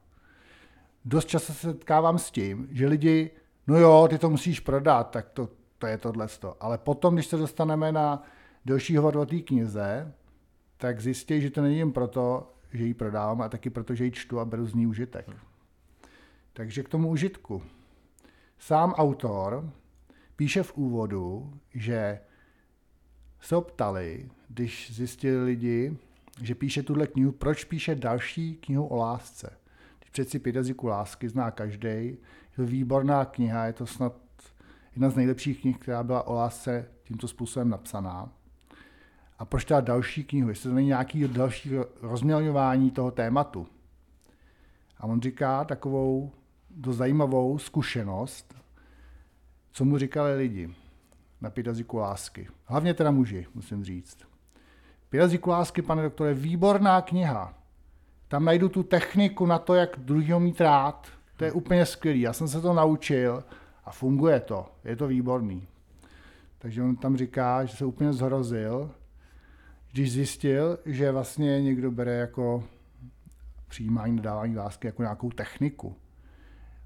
Dost 1.05 1.29
často 1.29 1.53
se 1.53 1.59
setkávám 1.59 2.19
s 2.19 2.31
tím, 2.31 2.69
že 2.71 2.87
lidi, 2.87 3.31
no 3.67 3.79
jo, 3.79 4.07
ty 4.11 4.19
to 4.19 4.31
musíš 4.31 4.61
prodat, 4.61 5.11
tak 5.11 5.29
to 5.29 5.49
to 5.79 5.87
je 5.87 5.99
tohle. 5.99 6.27
Ale 6.61 6.79
potom, 6.79 7.15
když 7.15 7.27
se 7.27 7.37
dostaneme 7.37 7.93
na 7.93 8.23
delší 8.65 8.97
hovor 8.97 9.17
o 9.17 9.27
té 9.27 9.39
knize, 9.39 10.13
tak 10.77 11.01
zjistí, 11.01 11.41
že 11.41 11.51
to 11.51 11.63
není 11.63 11.79
jen 11.79 11.93
proto, 11.93 12.53
že 12.73 12.85
ji 12.85 12.95
prodávám, 12.95 13.43
a 13.43 13.49
taky 13.49 13.71
proto, 13.71 13.95
že 13.95 14.05
ji 14.05 14.11
čtu 14.11 14.41
a 14.41 14.45
beru 14.45 14.67
z 14.67 14.75
ní 14.75 14.87
užitek. 14.87 15.31
Takže 16.53 16.83
k 16.83 16.89
tomu 16.89 17.09
užitku. 17.09 17.63
Sám 18.59 18.93
autor 18.93 19.73
píše 20.37 20.63
v 20.63 20.77
úvodu, 20.77 21.53
že 21.75 22.21
se 23.41 23.55
ho 23.55 23.61
ptali, 23.61 24.31
když 24.49 24.95
zjistili 24.95 25.45
lidi, 25.45 25.97
že 26.43 26.55
píše 26.55 26.83
tuhle 26.83 27.07
knihu, 27.07 27.33
proč 27.33 27.65
píše 27.65 27.95
další 27.95 28.57
knihu 28.57 28.87
o 28.87 28.97
lásce. 28.97 29.59
Teď 29.99 30.11
přeci 30.11 30.39
pět 30.39 30.55
jazyků 30.57 30.87
lásky 30.87 31.29
zná 31.29 31.51
každý. 31.51 31.89
Je 31.89 32.17
to 32.57 32.67
výborná 32.67 33.25
kniha, 33.25 33.67
je 33.67 33.73
to 33.73 33.87
snad 33.87 34.28
jedna 34.99 35.11
z 35.11 35.17
nejlepších 35.17 35.61
knih, 35.61 35.79
která 35.79 36.03
byla 36.03 36.27
o 36.27 36.35
lásce 36.35 36.87
tímto 37.05 37.29
způsobem 37.29 37.69
napsaná. 37.69 38.29
A 39.39 39.45
proč 39.45 39.65
teda 39.65 39.81
další 39.81 40.25
knihu, 40.25 40.49
jestli 40.49 40.71
to 40.71 40.75
není 40.75 40.87
nějaký 40.87 41.29
další 41.29 41.71
rozmělňování 42.03 42.91
toho 42.91 43.11
tématu. 43.11 43.67
A 44.99 45.05
on 45.05 45.21
říká 45.21 45.65
takovou 45.65 46.33
dost 46.71 46.97
zajímavou 46.97 47.59
zkušenost, 47.59 48.55
co 49.73 49.85
mu 49.85 49.99
říkali 49.99 50.37
lidi 50.37 50.75
na 51.41 51.51
pět 51.51 51.67
jazyků 51.67 51.97
lásky. 51.97 52.49
Hlavně 52.65 52.95
teda 52.95 53.11
muži, 53.11 53.47
musím 53.55 53.85
říct. 53.85 54.19
Pět 55.11 55.21
jazyků 55.21 55.51
lásky, 55.51 55.83
pane 55.83 56.03
doktore, 56.03 56.35
výborná 56.35 57.03
kniha. 57.03 57.55
Tam 58.29 58.45
najdu 58.45 58.69
tu 58.69 58.83
techniku 58.83 59.47
na 59.47 59.59
to, 59.59 59.75
jak 59.75 59.99
druhýho 59.99 60.41
mít 60.41 60.61
rád. 60.61 61.07
To 61.37 61.45
je 61.45 61.53
úplně 61.53 61.87
skvělý. 61.87 62.21
Já 62.21 62.33
jsem 62.33 62.49
se 62.49 62.61
to 62.61 62.73
naučil 62.73 63.45
a 63.89 63.91
funguje 63.91 64.41
to. 64.41 64.67
Je 64.85 64.97
to 64.97 65.09
výborný. 65.09 65.69
Takže 66.59 66.83
on 66.83 66.97
tam 66.97 67.17
říká, 67.17 67.65
že 67.65 67.77
se 67.77 67.85
úplně 67.85 68.13
zhrozil, 68.13 68.91
když 69.93 70.13
zjistil, 70.13 70.79
že 70.85 71.13
vlastně 71.13 71.63
někdo 71.63 71.91
bere 71.91 72.15
jako 72.15 72.65
přijímání, 73.69 74.17
dodávání 74.17 74.57
lásky 74.57 74.87
jako 74.87 75.03
nějakou 75.03 75.31
techniku. 75.31 75.97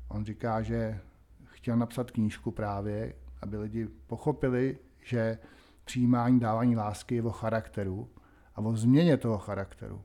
On 0.09 0.25
říká, 0.25 0.63
že 0.63 1.01
chtěl 1.45 1.77
napsat 1.77 2.11
knížku 2.11 2.51
právě, 2.51 3.15
aby 3.43 3.57
lidi 3.57 3.89
pochopili, 4.07 4.79
že 5.05 5.39
přijímání, 5.85 6.41
dávání 6.41 6.77
lásky 6.77 7.15
je 7.15 7.23
o 7.23 7.31
charakteru 7.31 8.09
a 8.55 8.61
o 8.61 8.77
změně 8.77 9.17
toho 9.17 9.39
charakteru. 9.39 10.03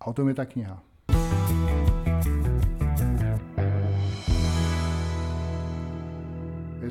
A 0.00 0.06
o 0.06 0.12
tom 0.12 0.28
je 0.28 0.34
ta 0.34 0.44
kniha. 0.44 0.82
Je 1.68 1.79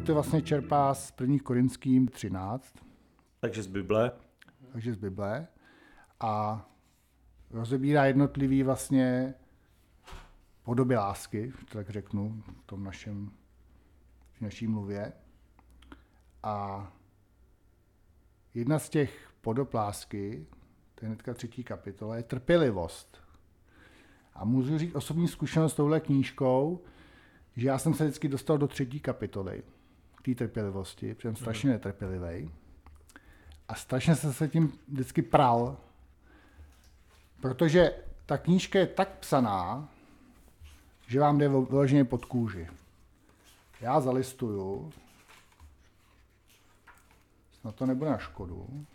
to 0.06 0.14
vlastně 0.14 0.42
čerpá 0.42 0.94
z 0.94 1.12
prvních 1.12 1.44
korinským 1.44 2.08
13. 2.08 2.76
Takže 3.40 3.64
z 3.64 3.68
Bible. 3.68 4.12
Takže 4.72 4.94
z 4.94 4.98
Bible. 4.98 5.48
A 6.20 6.66
rozebírá 7.52 8.06
jednotlivý 8.06 8.64
vlastně 8.64 9.34
podoby 10.64 10.96
lásky, 10.96 11.54
tak 11.72 11.90
řeknu, 11.90 12.44
v 12.62 12.66
tom 12.66 12.84
našem, 12.84 13.32
v 14.34 14.42
naší 14.42 14.68
mluvě. 14.68 15.14
A 16.44 16.88
jedna 18.54 18.80
z 18.80 18.90
těch 18.90 19.32
podob 19.42 19.74
lásky, 19.74 20.48
to 20.96 21.06
je 21.06 21.08
hnedka 21.08 21.34
třetí 21.34 21.64
kapitola, 21.64 22.18
je 22.18 22.24
trpělivost. 22.24 23.18
A 24.34 24.46
můžu 24.46 24.78
říct 24.78 24.96
osobní 24.96 25.28
zkušenost 25.28 25.74
s 25.74 25.76
touhle 25.76 26.00
knížkou, 26.00 26.84
že 27.56 27.68
já 27.68 27.78
jsem 27.78 27.94
se 27.94 28.04
vždycky 28.04 28.28
dostal 28.28 28.58
do 28.58 28.68
třetí 28.68 29.00
kapitoly 29.00 29.64
k 30.20 30.26
té 30.26 30.36
trpělivosti, 30.36 31.16
protože 31.16 31.28
jsem 31.28 31.36
strašně 31.36 31.70
netrpělivý. 31.70 32.52
A 33.68 33.76
strašně 33.76 34.16
jsem 34.16 34.34
se 34.34 34.48
tím 34.48 34.80
vždycky 34.88 35.22
pral, 35.22 35.78
protože 37.42 37.94
ta 38.26 38.38
knížka 38.38 38.80
je 38.80 38.88
tak 38.88 39.10
psaná, 39.10 39.90
že 41.08 41.20
vám 41.20 41.38
jde 41.38 41.50
vyloženě 41.50 42.06
pod 42.06 42.26
kůži. 42.26 42.68
Já 43.82 44.02
zalistuju, 44.02 44.92
snad 47.62 47.76
to 47.76 47.86
nebude 47.86 48.12
na 48.12 48.18
škodu. 48.18 48.86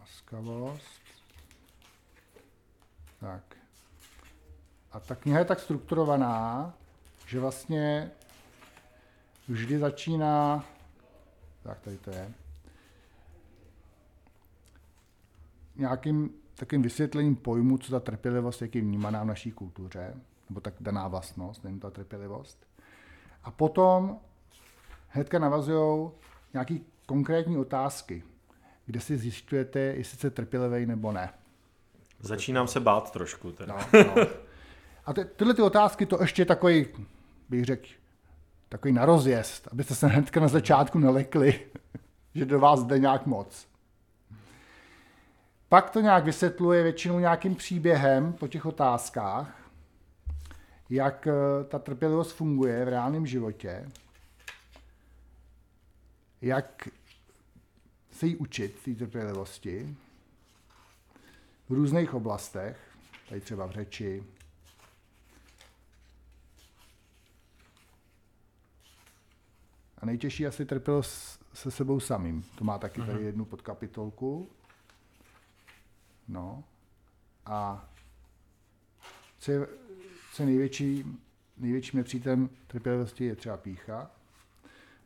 Laskavost. 0.00 1.00
Tak. 3.20 3.56
A 4.92 5.00
ta 5.00 5.14
kniha 5.14 5.38
je 5.38 5.44
tak 5.44 5.60
strukturovaná, 5.60 6.74
že 7.26 7.40
vlastně 7.40 8.10
vždy 9.48 9.78
začíná, 9.78 10.64
tak 11.62 11.80
tady 11.80 11.98
to 11.98 12.10
je, 12.10 12.32
nějakým 15.76 16.30
takým 16.54 16.82
vysvětlením 16.82 17.36
pojmu, 17.36 17.78
co 17.78 17.90
ta 17.90 18.00
trpělivost, 18.00 18.62
jak 18.62 18.74
je 18.74 18.80
vnímaná 18.80 19.22
v 19.22 19.26
naší 19.26 19.52
kultuře, 19.52 20.14
nebo 20.48 20.60
tak 20.60 20.74
daná 20.80 21.08
vlastnost, 21.08 21.64
není 21.64 21.80
ta 21.80 21.90
trpělivost. 21.90 22.66
A 23.44 23.50
potom 23.50 24.18
hnedka 25.08 25.38
navazují 25.38 26.10
nějaké 26.52 26.78
konkrétní 27.06 27.58
otázky, 27.58 28.22
kde 28.86 29.00
si 29.00 29.16
zjišťujete, 29.16 29.80
jestli 29.80 30.18
jste 30.18 30.30
trpělivý 30.30 30.86
nebo 30.86 31.12
ne. 31.12 31.32
Začínám 32.20 32.68
se 32.68 32.80
bát 32.80 33.12
trošku. 33.12 33.52
Teda. 33.52 33.76
No, 33.92 34.04
no. 34.04 34.26
A 35.04 35.12
ty, 35.12 35.24
tyhle 35.24 35.54
ty 35.54 35.62
otázky, 35.62 36.06
to 36.06 36.22
ještě 36.22 36.44
takový, 36.44 36.86
bych 37.48 37.64
řekl, 37.64 37.88
takový 38.68 38.92
na 38.94 39.04
rozjezd, 39.04 39.68
abyste 39.72 39.94
se 39.94 40.06
hnedka 40.06 40.40
na 40.40 40.48
začátku 40.48 40.98
nelekli, 40.98 41.60
že 42.34 42.44
do 42.44 42.60
vás 42.60 42.84
jde 42.84 42.98
nějak 42.98 43.26
moc. 43.26 43.66
Pak 45.68 45.90
to 45.90 46.00
nějak 46.00 46.24
vysvětluje 46.24 46.82
většinou 46.82 47.18
nějakým 47.18 47.54
příběhem 47.54 48.32
po 48.32 48.48
těch 48.48 48.66
otázkách, 48.66 49.70
jak 50.90 51.26
eh, 51.26 51.64
ta 51.64 51.78
trpělivost 51.78 52.32
funguje 52.32 52.84
v 52.84 52.88
reálném 52.88 53.26
životě, 53.26 53.88
jak 56.42 56.88
se 58.10 58.26
jí 58.26 58.36
učit, 58.36 58.78
té 58.84 58.94
trpělivosti, 58.94 59.96
v 61.68 61.72
různých 61.72 62.14
oblastech, 62.14 62.78
tady 63.28 63.40
třeba 63.40 63.66
v 63.66 63.70
řeči, 63.70 64.24
A 70.06 70.08
nejtěžší 70.08 70.46
asi 70.46 70.66
trpělivost 70.66 71.44
se 71.54 71.70
sebou 71.70 72.00
samým. 72.00 72.42
To 72.58 72.64
má 72.64 72.78
taky 72.78 73.00
tady 73.02 73.24
jednu 73.24 73.44
podkapitolku. 73.44 74.48
No. 76.28 76.64
A 77.46 77.88
co 79.38 79.52
je, 79.52 79.66
co 80.32 80.42
je 80.42 80.46
největší, 80.46 81.04
největším 81.56 81.98
nepřítelem 81.98 82.48
trpělivosti 82.66 83.24
je 83.24 83.36
třeba 83.36 83.56
pícha. 83.56 84.10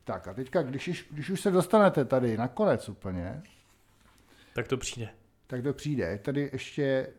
Tak 0.05 0.29
a 0.29 0.35
teďka, 0.35 0.63
když, 0.63 0.89
už- 0.89 1.07
když 1.11 1.31
už 1.31 1.41
se 1.41 1.51
dostanete 1.51 2.05
tady 2.05 2.37
na 2.37 2.49
konec 2.49 2.89
úplně, 2.89 3.43
Tak 4.55 4.69
to 4.69 4.77
přijde. 4.77 5.09
tak 5.47 5.63
to 5.63 5.73
přijde. 5.73 6.05
Je 6.05 6.19
Tady 6.19 6.51
ještě, 6.53 7.13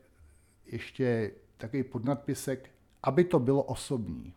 ještě 0.66 1.32
takový 1.58 1.84
podnadpisek, 1.84 2.70
aby 3.04 3.24
to 3.24 3.40
bylo 3.40 3.64
osobní. 3.64 4.34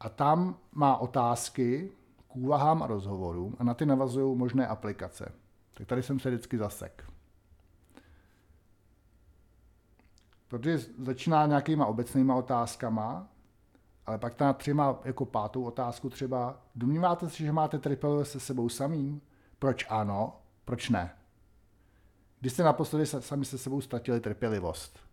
A 0.00 0.08
tam 0.08 0.58
má 0.72 0.96
otázky 0.96 1.92
k 2.28 2.36
úvahám 2.36 2.82
a 2.82 2.86
rozhovorům 2.86 3.56
a 3.58 3.64
na 3.64 3.74
ty 3.74 3.86
navazují 3.86 4.36
možné 4.36 4.66
aplikace. 4.66 5.32
Tak 5.74 5.86
tady 5.86 6.02
jsem 6.02 6.20
se 6.20 6.30
vždycky 6.30 6.58
zasek. 6.58 7.04
Protože 10.48 10.78
začíná 10.98 11.46
nějakýma 11.46 11.86
obecnýma 11.86 12.34
otázkama, 12.34 13.28
ale 14.06 14.18
pak 14.18 14.34
ta 14.34 14.52
tři 14.52 14.74
má 14.74 14.98
jako 15.04 15.24
pátou 15.24 15.64
otázku 15.64 16.10
třeba, 16.10 16.60
domníváte 16.74 17.30
se, 17.30 17.36
že 17.36 17.52
máte 17.52 17.78
trpělivost 17.78 18.30
se 18.30 18.40
sebou 18.40 18.68
samým? 18.68 19.20
Proč 19.58 19.86
ano? 19.88 20.40
Proč 20.64 20.88
ne? 20.88 21.16
Když 22.40 22.52
jste 22.52 22.62
naposledy 22.62 23.04
sa- 23.04 23.20
sami 23.20 23.44
se 23.44 23.58
sebou 23.58 23.80
ztratili 23.80 24.20
trpělivost? 24.20 25.05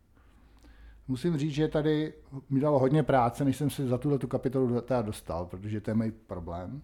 Musím 1.07 1.37
říct, 1.37 1.51
že 1.53 1.67
tady 1.67 2.13
mi 2.49 2.59
dalo 2.59 2.79
hodně 2.79 3.03
práce, 3.03 3.45
než 3.45 3.57
jsem 3.57 3.69
se 3.69 3.87
za 3.87 3.97
tuhle 3.97 4.19
tu 4.19 4.27
kapitolu 4.27 4.81
teda 4.81 5.01
dostal, 5.01 5.45
protože 5.45 5.81
to 5.81 5.91
je 5.91 5.95
můj 5.95 6.11
problém. 6.11 6.81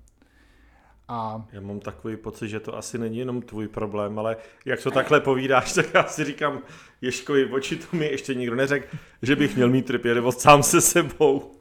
A 1.08 1.46
Já 1.52 1.62
mám 1.62 1.80
takový 1.80 2.18
pocit, 2.18 2.50
že 2.50 2.60
to 2.60 2.78
asi 2.78 2.98
není 2.98 3.18
jenom 3.18 3.42
tvůj 3.42 3.68
problém, 3.68 4.20
ale 4.20 4.38
jak 4.66 4.84
to 4.84 4.92
takhle 4.92 5.22
povídáš, 5.22 5.74
tak 5.76 5.94
já 5.94 6.04
si 6.04 6.26
říkám, 6.26 6.60
Ježkovi 7.02 7.46
v 7.46 7.54
oči 7.54 7.76
to 7.76 7.98
mi 7.98 8.06
ještě 8.06 8.36
nikdo 8.36 8.56
neřekl, 8.56 8.98
že 9.22 9.36
bych 9.36 9.56
měl 9.56 9.70
mít 9.70 9.86
trpělivost 9.86 10.42
sám 10.42 10.64
se 10.64 10.82
sebou. 10.82 11.52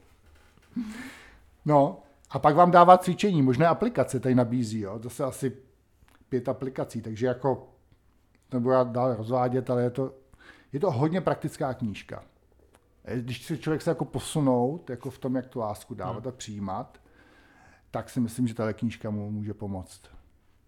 No, 1.64 2.02
a 2.30 2.38
pak 2.38 2.56
vám 2.56 2.70
dává 2.70 2.98
cvičení, 2.98 3.42
možné 3.42 3.66
aplikace 3.66 4.20
tady 4.20 4.34
nabízí, 4.34 4.80
jo. 4.80 4.98
Zase 5.02 5.24
asi 5.24 5.52
pět 6.28 6.48
aplikací, 6.48 7.02
takže 7.02 7.26
jako, 7.26 7.68
nebudu 8.52 8.74
já 8.74 8.84
dál 8.84 9.14
rozvádět, 9.14 9.70
ale 9.70 9.82
je 9.82 9.90
to, 9.90 10.14
je 10.72 10.80
to 10.80 10.90
hodně 10.90 11.20
praktická 11.20 11.74
knížka. 11.74 12.24
Eh, 13.04 13.20
Když 13.20 13.42
se 13.44 13.58
člověk 13.58 13.82
se 13.82 13.90
jako 13.90 14.04
posunout, 14.04 14.90
jako 14.90 15.10
v 15.10 15.18
tom, 15.18 15.36
jak 15.36 15.46
tu 15.46 15.58
lásku 15.58 15.94
dávat 15.94 16.26
a 16.26 16.30
přijímat, 16.32 17.00
tak 17.90 18.10
si 18.10 18.20
myslím, 18.20 18.46
že 18.48 18.54
tahle 18.54 18.74
knížka 18.74 19.10
mu 19.10 19.30
může 19.30 19.54
pomoct. 19.54 20.02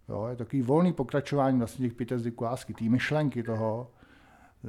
Jo, 0.09 0.25
je 0.27 0.35
takový 0.35 0.61
volný 0.61 0.93
pokračování 0.93 1.57
vlastně 1.57 1.85
těch 1.87 1.97
pět 1.97 2.11
jazyků 2.11 2.43
lásky, 2.43 2.73
té 2.73 2.83
myšlenky 2.83 3.43
toho, 3.43 3.91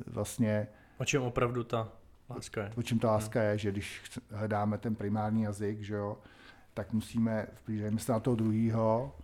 vlastně, 0.07 0.69
O 0.99 1.05
čem 1.05 1.23
opravdu 1.23 1.65
ta 1.65 1.89
láska 2.31 2.63
je? 2.63 2.73
o 2.77 2.83
čem 2.83 2.99
ta 2.99 3.09
láska 3.13 3.43
je, 3.43 3.59
že 3.59 3.71
když 3.73 4.03
hledáme 4.31 4.79
ten 4.79 4.95
primární 4.95 5.43
jazyk, 5.43 5.81
že 5.83 5.95
jo, 5.95 6.19
tak 6.75 6.93
musíme 6.93 7.47
vplížejme 7.55 7.99
se 7.99 8.13
na 8.13 8.21
toho 8.21 8.37
druhého, 8.37 9.17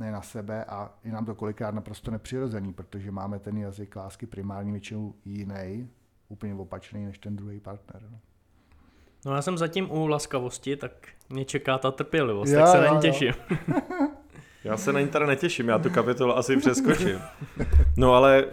ne 0.00 0.12
na 0.12 0.22
sebe 0.22 0.64
a 0.64 0.94
je 1.04 1.12
nám 1.12 1.24
to 1.24 1.34
kolikrát 1.34 1.74
naprosto 1.74 2.10
nepřirozený, 2.10 2.72
protože 2.72 3.10
máme 3.10 3.38
ten 3.38 3.58
jazyk 3.58 3.96
lásky 3.96 4.26
primární 4.26 4.72
většinou 4.72 5.14
jiný, 5.24 5.90
úplně 6.32 6.54
opačný 6.54 7.06
než 7.06 7.18
ten 7.18 7.36
druhý 7.36 7.60
partner. 7.60 8.02
No. 8.10 8.18
No 9.26 9.34
já 9.34 9.42
jsem 9.42 9.58
zatím 9.58 9.90
u 9.90 10.06
laskavosti, 10.06 10.76
tak 10.76 11.08
mě 11.28 11.44
čeká 11.44 11.78
ta 11.78 11.90
trpělivost, 11.90 12.50
Jo, 12.50 12.60
tak 12.60 12.68
se 12.68 12.80
na 12.80 12.94
ní 12.94 13.00
těším. 13.00 13.32
Já 14.64 14.76
se 14.76 14.92
na 14.92 15.00
ní 15.00 15.08
teda 15.08 15.26
netěším, 15.26 15.68
já 15.68 15.78
tu 15.78 15.90
kapitolu 15.90 16.36
asi 16.36 16.56
přeskočím. 16.56 17.20
No 17.96 18.14
ale, 18.14 18.44
uh, 18.44 18.50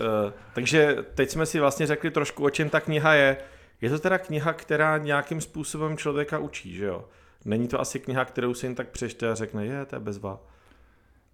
takže 0.53 0.98
teď 1.15 1.29
jsme 1.29 1.45
si 1.45 1.59
vlastně 1.59 1.88
řekli 1.88 2.12
trošku, 2.12 2.43
o 2.43 2.50
čem 2.50 2.69
ta 2.69 2.79
kniha 2.79 3.13
je. 3.13 3.38
Je 3.81 3.89
to 3.89 4.00
teda 4.00 4.17
kniha, 4.17 4.53
která 4.53 4.98
nějakým 4.98 5.41
způsobem 5.41 5.98
člověka 5.98 6.38
učí, 6.38 6.74
že 6.74 6.86
jo? 6.86 7.05
Není 7.45 7.67
to 7.67 7.79
asi 7.79 8.00
kniha, 8.00 8.25
kterou 8.25 8.53
si 8.53 8.65
jen 8.65 8.75
tak 8.75 8.89
přečte 8.89 9.29
a 9.29 9.36
řekne, 9.36 9.65
je, 9.65 9.86
to 9.86 9.95
je 9.95 10.00
bezva. 10.00 10.39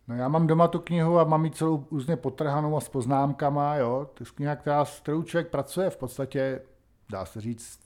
No 0.07 0.15
já 0.15 0.27
mám 0.27 0.47
doma 0.47 0.67
tu 0.67 0.79
knihu 0.79 1.19
a 1.19 1.23
mám 1.23 1.45
ji 1.45 1.51
celou 1.51 1.87
různě 1.91 2.15
potrhanou 2.15 2.77
a 2.77 2.81
s 2.81 2.89
poznámkama, 2.89 3.75
jo. 3.75 4.09
To 4.13 4.23
je 4.23 4.31
kniha, 4.35 4.55
která, 4.55 4.85
s 4.85 4.99
kterou 4.99 5.23
člověk 5.23 5.49
pracuje 5.49 5.89
v 5.89 5.97
podstatě, 5.97 6.61
dá 7.09 7.25
se 7.25 7.41
říct, 7.41 7.79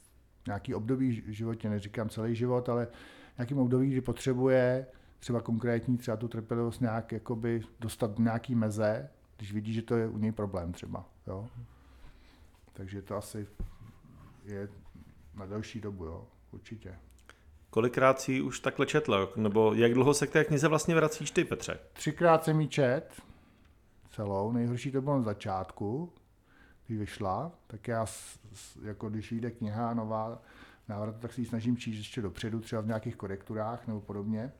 nějaký 0.47 0.75
období 0.75 1.21
v 1.21 1.29
životě, 1.29 1.69
neříkám 1.69 2.09
celý 2.09 2.35
život, 2.35 2.69
ale 2.69 2.87
nějakým 3.37 3.59
období, 3.59 3.89
kdy 3.89 4.01
potřebuje 4.01 4.87
třeba 5.19 5.41
konkrétní, 5.41 5.97
třeba 5.97 6.17
tu 6.17 6.27
trpělivost 6.27 6.81
nějak 6.81 7.11
jakoby 7.11 7.61
dostat 7.79 8.11
do 8.11 8.23
nějaký 8.23 8.55
meze, 8.55 9.09
když 9.37 9.53
vidí, 9.53 9.73
že 9.73 9.81
to 9.81 9.95
je 9.95 10.07
u 10.07 10.17
něj 10.17 10.31
problém 10.31 10.71
třeba, 10.71 11.05
jo. 11.27 11.47
Takže 12.73 13.01
to 13.01 13.15
asi 13.15 13.47
je 14.45 14.69
na 15.35 15.45
delší 15.45 15.81
dobu, 15.81 16.05
jo, 16.05 16.27
určitě. 16.51 16.95
Kolikrát 17.69 18.21
si 18.21 18.41
už 18.41 18.59
takhle 18.59 18.85
četl, 18.85 19.33
nebo 19.35 19.73
jak 19.73 19.93
dlouho 19.93 20.13
se 20.13 20.27
k 20.27 20.31
té 20.31 20.43
knize 20.43 20.67
vlastně 20.67 20.95
vracíš 20.95 21.31
ty, 21.31 21.45
Petře? 21.45 21.79
Třikrát 21.93 22.43
jsem 22.43 22.61
ji 22.61 22.67
čet, 22.67 23.21
celou. 24.11 24.51
Nejhorší 24.51 24.91
to 24.91 25.01
bylo 25.01 25.17
na 25.17 25.23
začátku, 25.23 26.13
když 26.87 26.99
vyšla. 26.99 27.51
Tak 27.67 27.87
já, 27.87 28.05
jako 28.83 29.09
když 29.09 29.31
vyjde 29.31 29.51
kniha 29.51 29.93
nová, 29.93 30.41
návrat, 30.87 31.15
tak 31.19 31.33
si 31.33 31.41
ji 31.41 31.45
snažím 31.45 31.77
číst 31.77 31.97
ještě 31.97 32.21
dopředu, 32.21 32.59
třeba 32.59 32.81
v 32.81 32.87
nějakých 32.87 33.15
korekturách 33.15 33.87
nebo 33.87 34.01
podobně. 34.01 34.51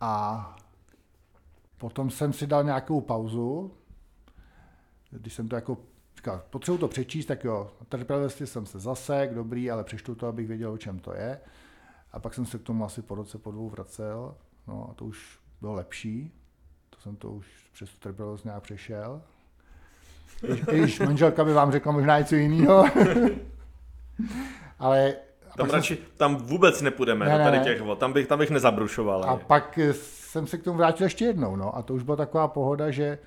A 0.00 0.56
potom 1.78 2.10
jsem 2.10 2.32
si 2.32 2.46
dal 2.46 2.64
nějakou 2.64 3.00
pauzu, 3.00 3.72
když 5.10 5.34
jsem 5.34 5.48
to 5.48 5.54
jako 5.54 5.78
říkal, 6.16 6.42
potřebuji 6.50 6.78
to 6.78 6.88
přečíst, 6.88 7.26
tak 7.26 7.44
jo, 7.44 7.70
trpělivosti 7.88 8.46
jsem 8.46 8.66
se 8.66 8.78
zasek, 8.78 9.34
dobrý, 9.34 9.70
ale 9.70 9.84
přečtu 9.84 10.14
to, 10.14 10.26
abych 10.26 10.48
věděl, 10.48 10.72
o 10.72 10.78
čem 10.78 10.98
to 10.98 11.14
je. 11.14 11.40
A 12.12 12.18
pak 12.18 12.34
jsem 12.34 12.46
se 12.46 12.58
k 12.58 12.62
tomu 12.62 12.84
asi 12.84 13.02
po 13.02 13.14
roce, 13.14 13.38
po 13.38 13.50
dvou 13.50 13.68
vracel, 13.68 14.34
no 14.66 14.88
a 14.90 14.94
to 14.94 15.04
už 15.04 15.38
bylo 15.60 15.72
lepší, 15.74 16.32
to 16.90 17.00
jsem 17.00 17.16
to 17.16 17.30
už 17.30 17.46
přes 17.72 17.90
tu 17.90 17.98
trpělivost 17.98 18.44
nějak 18.44 18.62
přešel. 18.62 19.22
Když- 20.40 20.60
když 20.64 21.00
manželka 21.00 21.44
by 21.44 21.52
vám 21.52 21.72
řekla 21.72 21.92
možná 21.92 22.18
něco 22.18 22.34
jiného. 22.34 22.84
ale 24.78 25.14
Tam 25.42 25.50
pak, 25.56 25.66
jsem, 25.70 25.74
radši, 25.76 25.98
tam 26.16 26.36
vůbec 26.36 26.82
nepůjdeme, 26.82 27.26
Ne, 27.26 27.38
ne, 27.38 27.44
tady 27.44 27.58
ne. 27.58 27.64
těch 27.64 27.80
vod, 27.82 27.98
tam 27.98 28.12
bych, 28.12 28.26
tam 28.26 28.38
bych 28.38 28.50
nezabrušoval. 28.50 29.24
a 29.24 29.30
ani. 29.30 29.40
pak 29.46 29.78
jsem 29.92 30.46
se 30.46 30.58
k 30.58 30.62
tomu 30.62 30.78
vrátil 30.78 31.06
ještě 31.06 31.24
jednou, 31.24 31.56
no. 31.56 31.76
A 31.76 31.82
to 31.82 31.94
už 31.94 32.02
byla 32.02 32.16
taková 32.16 32.48
pohoda, 32.48 32.90
že, 32.90 33.18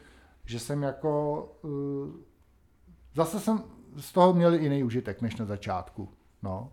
že 0.46 0.60
jsem 0.60 0.84
jako... 0.84 1.44
Uh, 1.62 2.10
zase 3.15 3.39
jsem 3.39 3.63
z 3.98 4.12
toho 4.12 4.34
měl 4.34 4.54
jiný 4.54 4.84
užitek, 4.84 5.22
než 5.22 5.36
na 5.36 5.46
začátku, 5.46 6.10
no. 6.44 6.72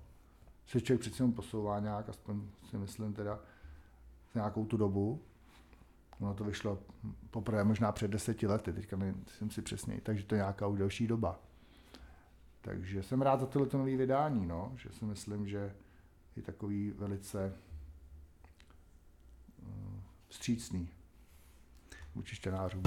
Se 0.67 0.81
člověk 0.81 1.01
přece 1.01 1.23
jenom 1.23 1.33
posouvá 1.33 1.81
nějak, 1.81 2.09
aspoň 2.09 2.43
si 2.71 2.79
myslím 2.79 3.13
teda, 3.13 3.39
nějakou 4.35 4.65
tu 4.65 4.77
dobu. 4.77 5.21
Ono 6.21 6.35
to 6.35 6.45
vyšlo 6.45 6.79
poprvé 7.31 7.65
možná 7.65 7.93
před 7.93 8.11
deseti 8.11 8.47
lety, 8.47 8.73
teďka 8.73 8.99
jsem 9.27 9.51
si 9.51 9.63
přesně, 9.63 10.01
takže 10.03 10.25
to 10.25 10.35
je 10.35 10.39
nějaká 10.39 10.67
už 10.67 10.79
delší 10.79 11.07
doba. 11.07 11.41
Takže 12.61 13.03
jsem 13.03 13.23
rád 13.23 13.41
za 13.41 13.47
tohle 13.47 13.69
nové 13.73 13.97
vydání, 13.97 14.47
no, 14.47 14.73
že 14.77 14.89
si 14.93 15.05
myslím, 15.05 15.49
že 15.49 15.75
je 16.37 16.43
takový 16.43 16.91
velice 16.91 17.53
eh, 19.63 20.01
vstřícný 20.29 20.89
vůči 22.15 22.37
čtenářům. 22.37 22.83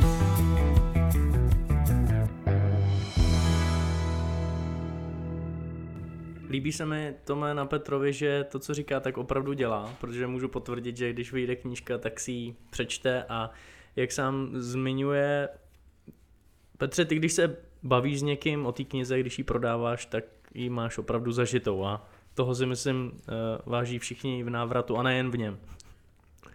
Líbí 6.50 6.72
se 6.72 6.86
mi 6.86 7.16
Tome 7.24 7.54
na 7.54 7.66
Petrovi, 7.66 8.14
že 8.14 8.44
to, 8.44 8.60
co 8.60 8.74
říká, 8.74 9.00
tak 9.00 9.18
opravdu 9.18 9.54
dělá, 9.54 9.94
protože 10.02 10.28
můžu 10.28 10.48
potvrdit, 10.48 10.98
že 10.98 11.14
když 11.14 11.34
vyjde 11.34 11.56
knížka, 11.56 11.98
tak 11.98 12.20
si 12.20 12.32
ji 12.32 12.56
přečte 12.70 13.24
a 13.24 13.52
jak 13.96 14.12
sám 14.12 14.50
zmiňuje, 14.54 15.50
Petře, 16.78 17.06
ty 17.06 17.16
když 17.16 17.34
se 17.34 17.58
bavíš 17.84 18.20
s 18.20 18.24
někým 18.24 18.66
o 18.66 18.72
té 18.72 18.84
knize, 18.84 19.20
když 19.20 19.38
ji 19.38 19.44
prodáváš, 19.44 20.06
tak 20.06 20.24
ji 20.54 20.70
máš 20.70 20.98
opravdu 20.98 21.32
zažitou 21.32 21.86
a 21.86 22.08
toho 22.34 22.56
si 22.56 22.66
myslím 22.66 23.12
eh, 23.16 23.32
váží 23.66 24.00
všichni 24.00 24.44
v 24.44 24.50
návratu 24.50 24.98
a 24.98 25.04
nejen 25.04 25.32
v 25.32 25.38
něm. 25.38 25.60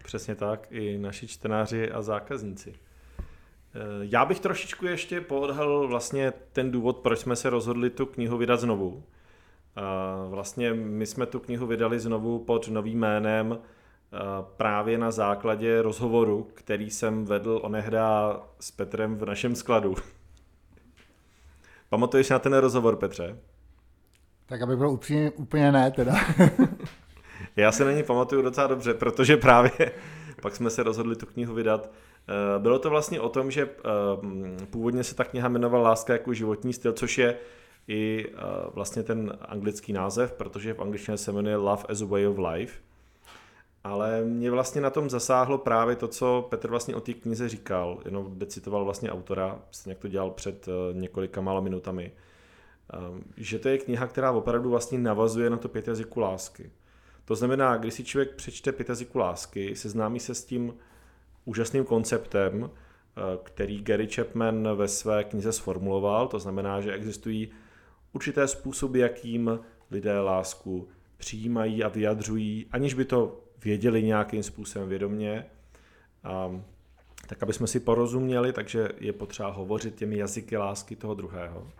Přesně 0.05 0.35
tak, 0.35 0.67
i 0.71 0.99
naši 0.99 1.29
čtenáři 1.29 1.91
a 1.91 2.03
zákazníci. 2.03 2.75
Eh, 2.79 3.81
Já 4.01 4.25
bych 4.25 4.41
trošičku 4.41 4.87
ještě 4.87 5.21
poodhalil 5.21 5.89
vlastně 5.89 6.33
ten 6.53 6.71
důvod, 6.71 6.97
proč 6.97 7.19
jsme 7.19 7.37
se 7.37 7.51
rozhodli 7.51 7.91
tu 7.91 8.07
knihu 8.07 8.37
vydat 8.37 8.61
znovu. 8.61 9.05
A 9.77 10.15
Vlastně 10.29 10.75
my 10.75 11.07
jsme 11.07 11.27
tu 11.27 11.41
knihu 11.41 11.67
vydali 11.67 12.01
znovu 12.01 12.39
pod 12.39 12.69
novým 12.69 12.99
jménem 12.99 13.59
a 14.13 14.43
právě 14.43 14.99
na 14.99 15.11
základě 15.11 15.83
rozhovoru, 15.83 16.49
který 16.55 16.91
jsem 16.91 17.25
vedl 17.25 17.61
onehda 17.63 18.41
s 18.61 18.71
Petrem 18.71 19.17
v 19.17 19.25
našem 19.25 19.55
skladu. 19.55 19.95
Pamatuješ 21.89 22.31
na 22.31 22.39
ten 22.39 22.55
rozhovor, 22.55 22.97
Petře? 22.97 23.39
Tak 24.47 24.63
aby 24.63 24.77
bylo 24.77 24.93
upřímně, 24.93 25.31
úplně 25.31 25.73
ne 25.73 25.91
teda. 25.91 26.15
Já 27.57 27.73
se 27.73 27.85
na 27.85 27.93
ní 27.93 28.03
pamatuju 28.03 28.43
docela 28.43 28.67
dobře, 28.67 28.95
protože 28.95 29.37
právě 29.37 29.71
pak 30.43 30.57
jsme 30.57 30.71
se 30.71 30.83
rozhodli 30.83 31.17
tu 31.17 31.27
knihu 31.27 31.55
vydat. 31.55 31.91
Eh, 32.29 32.59
Bylo 32.59 32.79
to 32.79 32.91
vlastně 32.91 33.21
o 33.21 33.29
tom, 33.29 33.51
že 33.51 33.63
eh, 33.63 34.67
původně 34.67 35.05
se 35.05 35.15
ta 35.15 35.25
kniha 35.25 35.49
jmenovala 35.49 35.89
Láska 35.89 36.13
jako 36.13 36.35
životní 36.35 36.73
styl, 36.73 36.93
což 36.93 37.19
je 37.19 37.37
i 37.89 38.27
eh, 38.29 38.41
vlastně 38.75 39.03
ten 39.03 39.39
anglický 39.41 39.93
název, 39.93 40.33
protože 40.33 40.75
v 40.75 40.81
angličtině 40.81 41.17
se 41.17 41.33
jmenuje 41.33 41.57
Love 41.57 41.83
as 41.89 42.03
a 42.03 42.07
Way 42.07 42.27
of 42.27 42.39
Life. 42.39 42.81
Ale 43.85 44.25
mě 44.25 44.51
vlastně 44.51 44.81
na 44.81 44.91
tom 44.91 45.11
zasáhlo 45.11 45.59
právě 45.59 45.97
to, 45.97 46.09
co 46.09 46.47
Petr 46.51 46.71
vlastně 46.71 46.95
o 46.95 47.01
té 47.01 47.13
knize 47.13 47.49
říkal, 47.49 48.01
jenom 48.05 48.39
decitoval 48.39 48.85
vlastně 48.85 49.13
autora, 49.13 49.59
stejně 49.71 49.93
jak 49.93 49.99
to 49.99 50.09
dělal 50.09 50.31
před 50.31 50.69
eh, 50.69 50.95
několika 50.95 51.41
málo 51.41 51.63
minutami, 51.63 52.13
Ehm, 52.93 53.25
že 53.37 53.59
to 53.59 53.69
je 53.69 53.79
kniha, 53.79 54.07
která 54.07 54.33
opravdu 54.33 54.71
vlastně 54.71 54.99
navazuje 54.99 55.51
na 55.51 55.57
to 55.57 55.69
pět 55.69 55.89
jazyků 55.89 56.21
lásky. 56.21 56.71
To 57.25 57.35
znamená, 57.35 57.77
když 57.77 57.95
si 57.95 58.05
člověk 58.05 58.35
přečte 58.35 58.73
pět 58.73 58.89
jazyků 58.89 59.19
lásky, 59.19 59.77
seznámí 59.77 60.21
se 60.21 60.35
s 60.35 60.45
tím 60.45 60.75
úžasným 61.45 61.85
konceptem, 61.85 62.71
eh, 62.71 63.21
který 63.43 63.83
Gary 63.83 64.09
Chapman 64.09 64.77
ve 64.77 64.89
své 64.89 65.25
knize 65.25 65.53
sformuloval, 65.53 66.29
to 66.29 66.39
znamená, 66.39 66.81
že 66.81 66.93
existují 66.93 67.51
určité 68.15 68.49
způsoby, 68.49 69.01
jakým 69.01 69.61
lidé 69.91 70.21
lásku 70.21 70.89
přijímají 71.17 71.85
a 71.85 71.89
vyjadřují, 71.89 72.67
aniž 72.73 72.95
by 72.95 73.05
to 73.05 73.45
věděli 73.65 74.03
nějakým 74.03 74.43
způsobem 74.43 74.89
vědomě, 74.89 75.47
a, 76.25 76.61
tak 77.27 77.43
aby 77.43 77.53
jsme 77.53 77.67
si 77.67 77.81
porozuměli, 77.81 78.53
takže 78.53 78.89
je 78.99 79.13
potřeba 79.13 79.51
hovořit 79.51 79.95
těmi 79.95 80.17
jazyky 80.17 80.57
lásky 80.57 80.97
toho 80.97 81.15
druhého. 81.15 81.71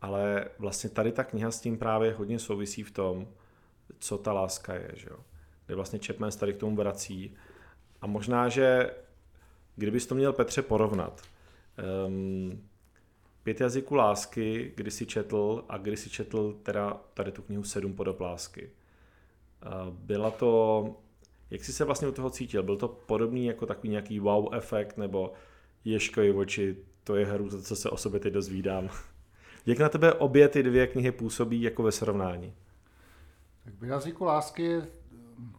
Ale 0.00 0.48
vlastně 0.58 0.90
tady 0.90 1.12
ta 1.12 1.24
kniha 1.24 1.50
s 1.50 1.60
tím 1.60 1.78
právě 1.78 2.12
hodně 2.12 2.38
souvisí 2.38 2.82
v 2.82 2.90
tom, 2.90 3.28
co 3.98 4.18
ta 4.18 4.32
láska 4.32 4.74
je, 4.74 4.90
že 4.94 5.08
jo. 5.10 5.16
Kde 5.66 5.74
vlastně 5.74 5.98
Chapman 6.06 6.32
se 6.32 6.38
tady 6.38 6.52
k 6.52 6.56
tomu 6.56 6.76
vrací. 6.76 7.36
A 8.00 8.06
možná, 8.06 8.48
že 8.48 8.90
kdybys 9.76 10.06
to 10.06 10.14
měl 10.14 10.32
Petře 10.32 10.62
porovnat, 10.62 11.22
um, 12.06 12.67
pět 13.48 13.60
jazyků 13.60 13.94
lásky, 13.94 14.72
kdy 14.76 14.90
si 14.90 15.06
četl 15.06 15.64
a 15.68 15.78
kdy 15.78 15.96
si 15.96 16.10
četl 16.10 16.56
teda 16.62 17.00
tady 17.14 17.32
tu 17.32 17.42
knihu 17.42 17.62
Sedm 17.62 17.94
podob 17.94 18.20
lásky. 18.20 18.70
Uh, 19.66 19.94
byla 19.94 20.30
to, 20.30 20.96
jak 21.50 21.64
jsi 21.64 21.72
se 21.72 21.84
vlastně 21.84 22.08
u 22.08 22.12
toho 22.12 22.30
cítil? 22.30 22.62
Byl 22.62 22.76
to 22.76 22.88
podobný 22.88 23.46
jako 23.46 23.66
takový 23.66 23.88
nějaký 23.88 24.20
wow 24.20 24.54
efekt, 24.54 24.96
nebo 24.96 25.32
ješkoji 25.84 26.32
oči, 26.32 26.76
to 27.04 27.16
je 27.16 27.26
hru, 27.26 27.62
co 27.62 27.76
se 27.76 27.90
o 27.90 27.96
sobě 27.96 28.20
teď 28.20 28.32
dozvídám. 28.32 28.90
Jak 29.66 29.78
na 29.78 29.88
tebe 29.88 30.12
obě 30.12 30.48
ty 30.48 30.62
dvě 30.62 30.86
knihy 30.86 31.12
působí 31.12 31.62
jako 31.62 31.82
ve 31.82 31.92
srovnání? 31.92 32.54
Tak 33.64 33.74
v 33.74 33.84
jazyku 33.84 34.24
lásky 34.24 34.62
je 34.62 34.86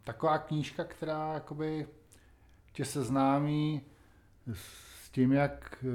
taková 0.04 0.38
knížka, 0.38 0.84
která 0.84 1.34
jakoby 1.34 1.88
tě 2.74 2.86
seznámí 2.86 3.82
s 4.54 5.10
tím, 5.10 5.32
jak 5.32 5.86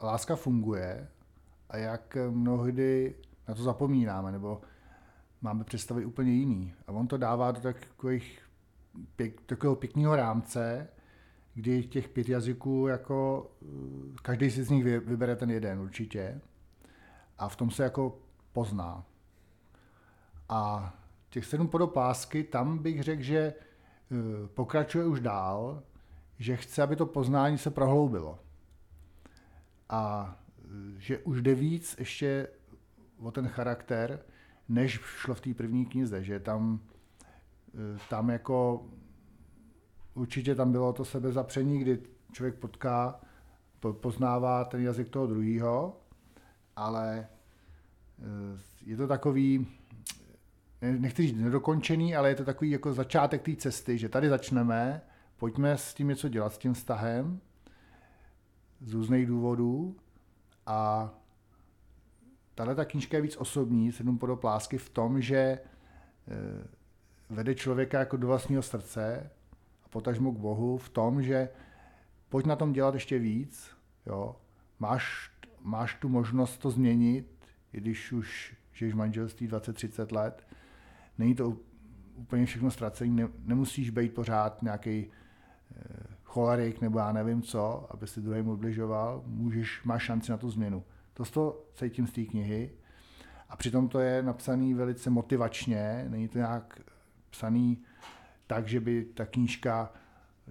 láska 0.00 0.36
funguje 0.36 1.08
a 1.70 1.76
jak 1.76 2.16
mnohdy 2.30 3.14
na 3.48 3.54
to 3.54 3.62
zapomínáme, 3.62 4.32
nebo 4.32 4.60
máme 5.40 5.64
představy 5.64 6.04
úplně 6.04 6.32
jiný. 6.32 6.74
A 6.86 6.92
on 6.92 7.06
to 7.06 7.16
dává 7.16 7.52
do 7.52 7.60
takových 7.60 8.42
pěk, 9.16 9.40
takového 9.40 9.76
pěkného 9.76 10.16
rámce, 10.16 10.88
kdy 11.54 11.84
těch 11.84 12.08
pět 12.08 12.28
jazyků, 12.28 12.86
jako 12.86 13.50
každý 14.22 14.50
si 14.50 14.64
z 14.64 14.70
nich 14.70 14.84
vybere 14.84 15.36
ten 15.36 15.50
jeden 15.50 15.80
určitě. 15.80 16.40
A 17.38 17.48
v 17.48 17.56
tom 17.56 17.70
se 17.70 17.82
jako 17.82 18.18
pozná. 18.52 19.04
A 20.48 20.94
těch 21.30 21.44
sedm 21.44 21.68
podob 21.68 21.96
lásky, 21.96 22.44
tam 22.44 22.78
bych 22.78 23.02
řekl, 23.02 23.22
že 23.22 23.38
e, 23.38 23.54
pokračuje 24.54 25.04
už 25.04 25.20
dál, 25.20 25.82
že 26.38 26.56
chce, 26.56 26.82
aby 26.82 26.96
to 26.96 27.06
poznání 27.06 27.58
se 27.58 27.70
prohloubilo. 27.70 28.38
A 29.88 30.36
že 30.98 31.18
už 31.18 31.42
jde 31.42 31.54
víc 31.54 31.96
ještě 31.98 32.48
o 33.18 33.30
ten 33.30 33.48
charakter, 33.48 34.20
než 34.68 35.00
šlo 35.04 35.34
v 35.34 35.40
té 35.40 35.54
první 35.54 35.86
knize, 35.86 36.24
že 36.24 36.40
tam, 36.40 36.80
e, 37.74 37.98
tam 38.10 38.30
jako 38.30 38.86
určitě 40.14 40.54
tam 40.54 40.72
bylo 40.72 40.92
to 40.92 41.04
sebezapření, 41.04 41.78
kdy 41.78 41.98
člověk 42.32 42.54
potká, 42.54 43.20
poznává 43.92 44.64
ten 44.64 44.80
jazyk 44.80 45.08
toho 45.08 45.26
druhého, 45.26 46.00
ale 46.76 47.28
je 48.86 48.96
to 48.96 49.06
takový, 49.06 49.66
nechci 50.80 51.22
říct 51.22 51.36
nedokončený, 51.36 52.16
ale 52.16 52.28
je 52.28 52.34
to 52.34 52.44
takový 52.44 52.70
jako 52.70 52.92
začátek 52.92 53.42
té 53.42 53.56
cesty, 53.56 53.98
že 53.98 54.08
tady 54.08 54.28
začneme, 54.28 55.02
pojďme 55.36 55.78
s 55.78 55.94
tím 55.94 56.08
něco 56.08 56.28
dělat, 56.28 56.52
s 56.52 56.58
tím 56.58 56.74
vztahem, 56.74 57.40
z 58.80 58.92
různých 58.92 59.26
důvodů 59.26 59.96
a 60.66 61.10
tahle 62.54 62.74
ta 62.74 62.84
knížka 62.84 63.16
je 63.16 63.22
víc 63.22 63.36
osobní, 63.36 63.92
sedm 63.92 64.18
podob 64.18 64.44
lásky 64.44 64.78
v 64.78 64.88
tom, 64.88 65.20
že 65.20 65.36
eh, 65.36 65.60
vede 67.30 67.54
člověka 67.54 67.98
jako 67.98 68.16
do 68.16 68.26
vlastního 68.26 68.62
srdce 68.62 69.30
a 69.84 69.88
potažmo 69.88 70.32
k 70.32 70.38
Bohu 70.38 70.78
v 70.78 70.88
tom, 70.88 71.22
že 71.22 71.48
pojď 72.28 72.46
na 72.46 72.56
tom 72.56 72.72
dělat 72.72 72.94
ještě 72.94 73.18
víc, 73.18 73.70
jo. 74.06 74.36
Máš, 74.78 75.30
máš 75.60 75.94
tu 75.94 76.08
možnost 76.08 76.58
to 76.58 76.70
změnit, 76.70 77.26
i 77.72 77.80
když 77.80 78.12
už 78.12 78.56
žiješ 78.72 78.94
v 78.94 78.96
manželství 78.96 79.48
20-30 79.48 80.14
let, 80.14 80.46
není 81.18 81.34
to 81.34 81.56
úplně 82.14 82.46
všechno 82.46 82.70
ztracený, 82.70 83.10
ne, 83.10 83.28
nemusíš 83.44 83.90
být 83.90 84.14
pořád 84.14 84.62
nějaký 84.62 85.10
eh, 85.76 86.15
cholerik 86.36 86.80
nebo 86.80 86.98
já 86.98 87.12
nevím 87.12 87.42
co, 87.42 87.86
aby 87.90 88.06
si 88.06 88.20
druhým 88.20 88.48
ubližoval, 88.48 89.22
můžeš, 89.26 89.84
máš 89.84 90.02
šanci 90.02 90.30
na 90.30 90.36
tu 90.36 90.50
změnu. 90.50 90.84
To 91.14 91.24
z 91.24 91.30
toho 91.30 91.56
cítím 91.74 92.06
z 92.06 92.12
té 92.12 92.24
knihy 92.24 92.70
a 93.48 93.56
přitom 93.56 93.88
to 93.88 94.00
je 94.00 94.22
napsaný 94.22 94.74
velice 94.74 95.10
motivačně, 95.10 96.06
není 96.08 96.28
to 96.28 96.38
nějak 96.38 96.80
psaný 97.30 97.78
tak, 98.46 98.68
že 98.68 98.80
by 98.80 99.04
ta 99.04 99.26
knížka 99.26 99.92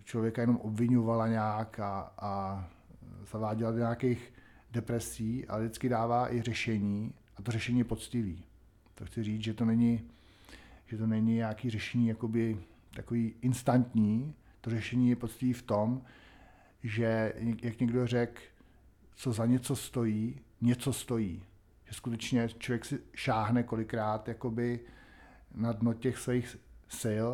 člověka 0.03 0.41
jenom 0.41 0.57
obvinovala 0.57 1.27
nějak 1.27 1.79
a, 1.79 2.13
a 2.17 2.65
zaváděla 3.31 3.71
do 3.71 3.77
nějakých 3.77 4.33
depresí, 4.71 5.47
ale 5.47 5.61
vždycky 5.61 5.89
dává 5.89 6.33
i 6.33 6.41
řešení 6.41 7.13
a 7.37 7.41
to 7.41 7.51
řešení 7.51 7.79
je 7.79 7.85
poctivý. 7.85 8.43
To 8.95 9.05
chci 9.05 9.23
říct, 9.23 9.43
že 9.43 9.53
to 9.53 9.65
není, 9.65 10.01
že 10.85 10.97
to 10.97 11.07
není 11.07 11.33
nějaký 11.35 11.69
řešení 11.69 12.07
jakoby 12.07 12.57
takový 12.95 13.33
instantní, 13.41 14.35
to 14.65 14.71
řešení 14.71 15.09
je 15.09 15.15
poctivý 15.15 15.53
v 15.53 15.61
tom, 15.61 16.01
že 16.83 17.33
jak 17.61 17.79
někdo 17.79 18.07
řekl, 18.07 18.41
co 19.15 19.33
za 19.33 19.45
něco 19.45 19.75
stojí, 19.75 20.41
něco 20.61 20.93
stojí. 20.93 21.43
Že 21.85 21.93
skutečně 21.93 22.49
člověk 22.49 22.85
si 22.85 22.99
šáhne 23.13 23.63
kolikrát 23.63 24.27
jakoby 24.27 24.79
na 25.55 25.71
dno 25.71 25.93
těch 25.93 26.17
svých 26.17 26.57
sil 27.01 27.27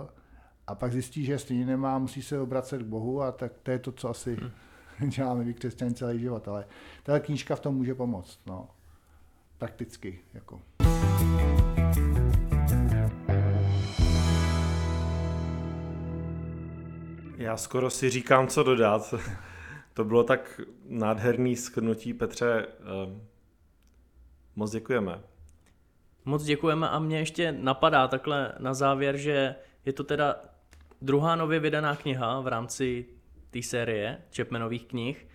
a 0.68 0.76
pak 0.76 0.92
zjistí, 0.92 1.26
že 1.26 1.40
stejně 1.40 1.66
nemá, 1.66 2.00
musí 2.00 2.22
se 2.22 2.40
obracet 2.40 2.82
k 2.82 2.86
Bohu 2.86 3.22
a 3.22 3.32
tak 3.32 3.52
to 3.64 3.72
je 3.72 3.80
to, 3.80 3.92
co 3.92 4.10
asi 4.10 4.36
hmm. 4.36 5.10
děláme 5.10 5.44
vy 5.44 5.54
křesťané 5.54 5.94
celý 5.94 6.20
život. 6.20 6.48
Ale 6.48 6.66
ta 7.04 7.20
knížka 7.20 7.56
v 7.56 7.60
tom 7.60 7.76
může 7.76 7.96
pomoct. 7.96 8.40
No 8.46 8.70
prakticky. 9.58 10.20
Jako. 10.34 10.62
Já 17.42 17.58
skoro 17.58 17.90
si 17.90 18.10
říkám, 18.10 18.48
co 18.48 18.64
dodat. 18.64 19.14
to 19.94 20.04
bylo 20.04 20.24
tak 20.24 20.62
nádherný 20.86 21.56
schrnutí, 21.56 22.14
Petře. 22.14 22.68
Ehm, 22.80 23.22
moc 24.56 24.72
děkujeme. 24.72 25.22
Moc 26.26 26.44
děkujeme 26.44 26.90
a 26.90 27.00
mě 27.00 27.20
ještě 27.20 27.52
napadá 27.52 28.08
takhle 28.08 28.54
na 28.60 28.74
závěr, 28.74 29.18
že 29.18 29.56
je 29.86 29.94
to 29.94 30.04
teda 30.04 30.36
druhá 31.02 31.36
nově 31.36 31.60
vydaná 31.60 31.96
kniha 31.96 32.40
v 32.40 32.48
rámci 32.48 33.06
té 33.50 33.62
série 33.62 34.22
Chapmanových 34.36 34.86
knih, 34.86 35.28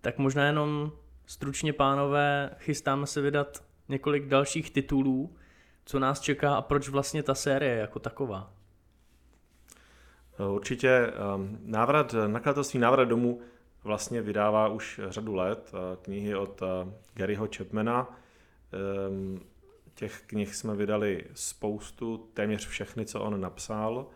tak 0.00 0.18
možná 0.18 0.46
jenom 0.46 0.92
stručně, 1.26 1.72
pánové, 1.72 2.50
chystáme 2.58 3.06
se 3.06 3.20
vydat 3.20 3.64
několik 3.88 4.26
dalších 4.26 4.70
titulů, 4.70 5.36
co 5.84 5.98
nás 5.98 6.20
čeká 6.20 6.54
a 6.54 6.62
proč 6.62 6.88
vlastně 6.88 7.22
ta 7.22 7.34
série 7.34 7.76
jako 7.76 7.98
taková. 7.98 8.61
Určitě 10.50 10.88
ehm, 10.88 11.58
návrat, 11.64 12.14
nakladatelství 12.26 12.80
Návrat 12.80 13.04
domů 13.04 13.40
vlastně 13.84 14.22
vydává 14.22 14.68
už 14.68 15.00
řadu 15.08 15.34
let 15.34 15.72
eh, 15.74 15.96
knihy 16.02 16.34
od 16.34 16.62
eh, 16.62 16.92
Garyho 17.14 17.48
Chapmana. 17.56 18.18
Ehm, 18.72 19.40
těch 19.94 20.22
knih 20.26 20.54
jsme 20.54 20.76
vydali 20.76 21.24
spoustu, 21.34 22.30
téměř 22.34 22.66
všechny, 22.66 23.06
co 23.06 23.20
on 23.20 23.40
napsal. 23.40 24.06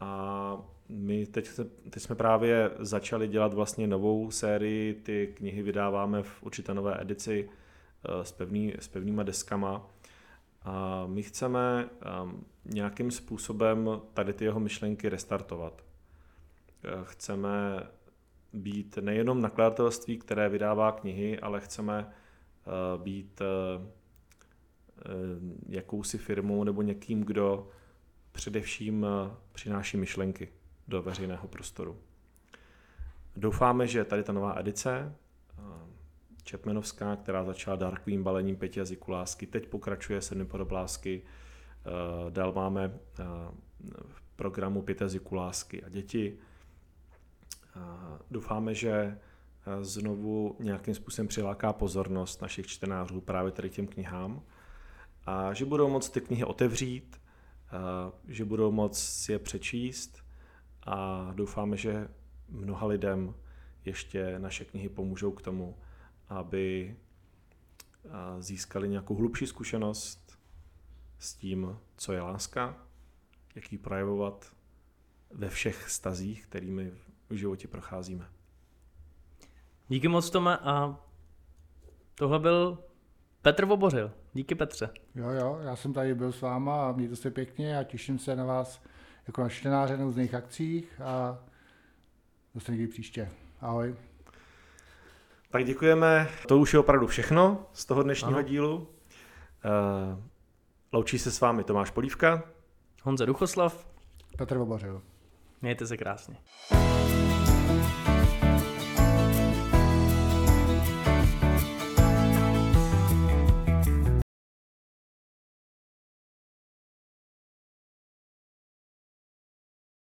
A 0.00 0.58
my 0.88 1.26
teď, 1.26 1.50
teď 1.90 2.02
jsme 2.02 2.14
právě 2.14 2.70
začali 2.78 3.28
dělat 3.28 3.54
vlastně 3.54 3.86
novou 3.86 4.30
sérii, 4.30 4.94
ty 4.94 5.34
knihy 5.36 5.62
vydáváme 5.62 6.22
v 6.22 6.42
určité 6.42 6.74
nové 6.74 7.00
edici 7.00 7.48
Eh, 8.08 8.24
s, 8.24 8.32
pevný, 8.32 8.74
s 8.78 8.88
pevnýma 8.88 9.22
deskama. 9.22 9.90
A 10.66 11.06
my 11.06 11.22
chceme 11.22 11.88
ehm, 12.00 12.44
nějakým 12.64 13.10
způsobem 13.10 13.90
tady 14.14 14.32
ty 14.32 14.44
jeho 14.44 14.60
myšlenky 14.60 15.08
restartovat. 15.08 15.84
Eh, 16.84 16.90
chceme 17.02 17.82
být 18.52 18.98
nejenom 19.00 19.42
nakladatelství, 19.42 20.18
které 20.18 20.48
vydává 20.48 20.92
knihy, 20.92 21.40
ale 21.40 21.60
chceme 21.60 22.06
eh, 22.08 22.98
být 22.98 23.42
jakousi 25.68 26.18
firmou 26.18 26.64
nebo 26.64 26.82
někým, 26.82 27.20
kdo 27.20 27.68
především 28.32 29.06
přináší 29.52 29.96
myšlenky 29.96 30.48
do 30.88 31.02
veřejného 31.02 31.48
prostoru. 31.48 31.98
Doufáme, 33.36 33.86
že 33.86 34.04
tady 34.04 34.22
ta 34.22 34.32
nová 34.32 34.58
edice 34.58 35.14
Čepmenovská, 36.46 37.16
která 37.16 37.44
začala 37.44 37.76
dárkovým 37.76 38.22
balením 38.22 38.56
pěti 38.56 38.78
jazyků 38.78 39.10
lásky, 39.10 39.46
teď 39.46 39.68
pokračuje 39.68 40.22
sedmi 40.22 40.44
podob 40.44 40.70
lásky, 40.70 41.22
eh, 41.22 42.30
dál 42.30 42.52
máme 42.52 42.84
eh, 43.18 43.24
v 44.08 44.22
programu 44.36 44.82
pět 44.82 45.00
jazyků 45.00 45.34
lásky 45.34 45.82
a 45.82 45.88
děti. 45.88 46.38
Eh, 47.76 47.80
doufáme, 48.30 48.74
že 48.74 49.18
znovu 49.80 50.56
nějakým 50.60 50.94
způsobem 50.94 51.28
přiláká 51.28 51.72
pozornost 51.72 52.42
našich 52.42 52.66
čtenářů 52.66 53.20
právě 53.20 53.52
tady 53.52 53.70
těm 53.70 53.86
knihám 53.86 54.42
a 55.26 55.52
že 55.52 55.64
budou 55.64 55.88
moct 55.88 56.10
ty 56.10 56.20
knihy 56.20 56.44
otevřít, 56.44 57.20
že 58.28 58.44
budou 58.44 58.72
moct 58.72 59.28
je 59.28 59.38
přečíst 59.38 60.24
a 60.82 61.30
doufáme, 61.34 61.76
že 61.76 62.08
mnoha 62.48 62.86
lidem 62.86 63.34
ještě 63.84 64.38
naše 64.38 64.64
knihy 64.64 64.88
pomůžou 64.88 65.32
k 65.32 65.42
tomu, 65.42 65.76
aby 66.28 66.96
získali 68.38 68.88
nějakou 68.88 69.14
hlubší 69.14 69.46
zkušenost 69.46 70.38
s 71.18 71.34
tím, 71.34 71.78
co 71.96 72.12
je 72.12 72.20
láska, 72.20 72.86
jak 73.54 73.72
ji 73.72 73.78
projevovat 73.78 74.52
ve 75.30 75.48
všech 75.48 75.90
stazích, 75.90 76.46
kterými 76.46 76.92
v 77.30 77.34
životě 77.34 77.68
procházíme. 77.68 78.28
Díky 79.88 80.08
moc, 80.08 80.30
Tome, 80.30 80.56
a 80.56 81.00
tohle 82.14 82.38
byl 82.38 82.78
Petr 83.42 83.64
Vobořil. 83.64 84.12
Díky 84.32 84.54
Petře. 84.54 84.90
Jo, 85.14 85.28
jo, 85.30 85.58
já 85.62 85.76
jsem 85.76 85.92
tady 85.92 86.14
byl 86.14 86.32
s 86.32 86.40
váma 86.40 86.88
a 86.88 86.92
mějte 86.92 87.16
se 87.16 87.30
pěkně 87.30 87.78
a 87.78 87.84
těším 87.84 88.18
se 88.18 88.36
na 88.36 88.44
vás 88.44 88.82
jako 89.26 89.42
na 89.42 89.48
čtenáře 89.48 89.96
na 89.96 90.04
různých 90.04 90.34
akcích 90.34 91.00
a 91.00 91.44
zase 92.54 92.72
někdy 92.72 92.86
příště. 92.86 93.30
Ahoj. 93.60 93.96
Tak 95.56 95.64
děkujeme. 95.64 96.28
To 96.46 96.58
už 96.58 96.72
je 96.72 96.78
opravdu 96.78 97.06
všechno 97.06 97.66
z 97.72 97.84
toho 97.84 98.02
dnešního 98.02 98.38
ano. 98.38 98.48
dílu. 98.48 98.76
Uh, 98.76 100.22
loučí 100.92 101.18
se 101.18 101.30
s 101.30 101.40
vámi 101.40 101.64
Tomáš 101.64 101.90
Polívka. 101.90 102.42
Honza 103.02 103.24
Duchoslav. 103.24 103.86
Petr 104.38 104.58
Vobořil. 104.58 105.02
Mějte 105.62 105.86
se 105.86 105.96
krásně. 105.96 106.36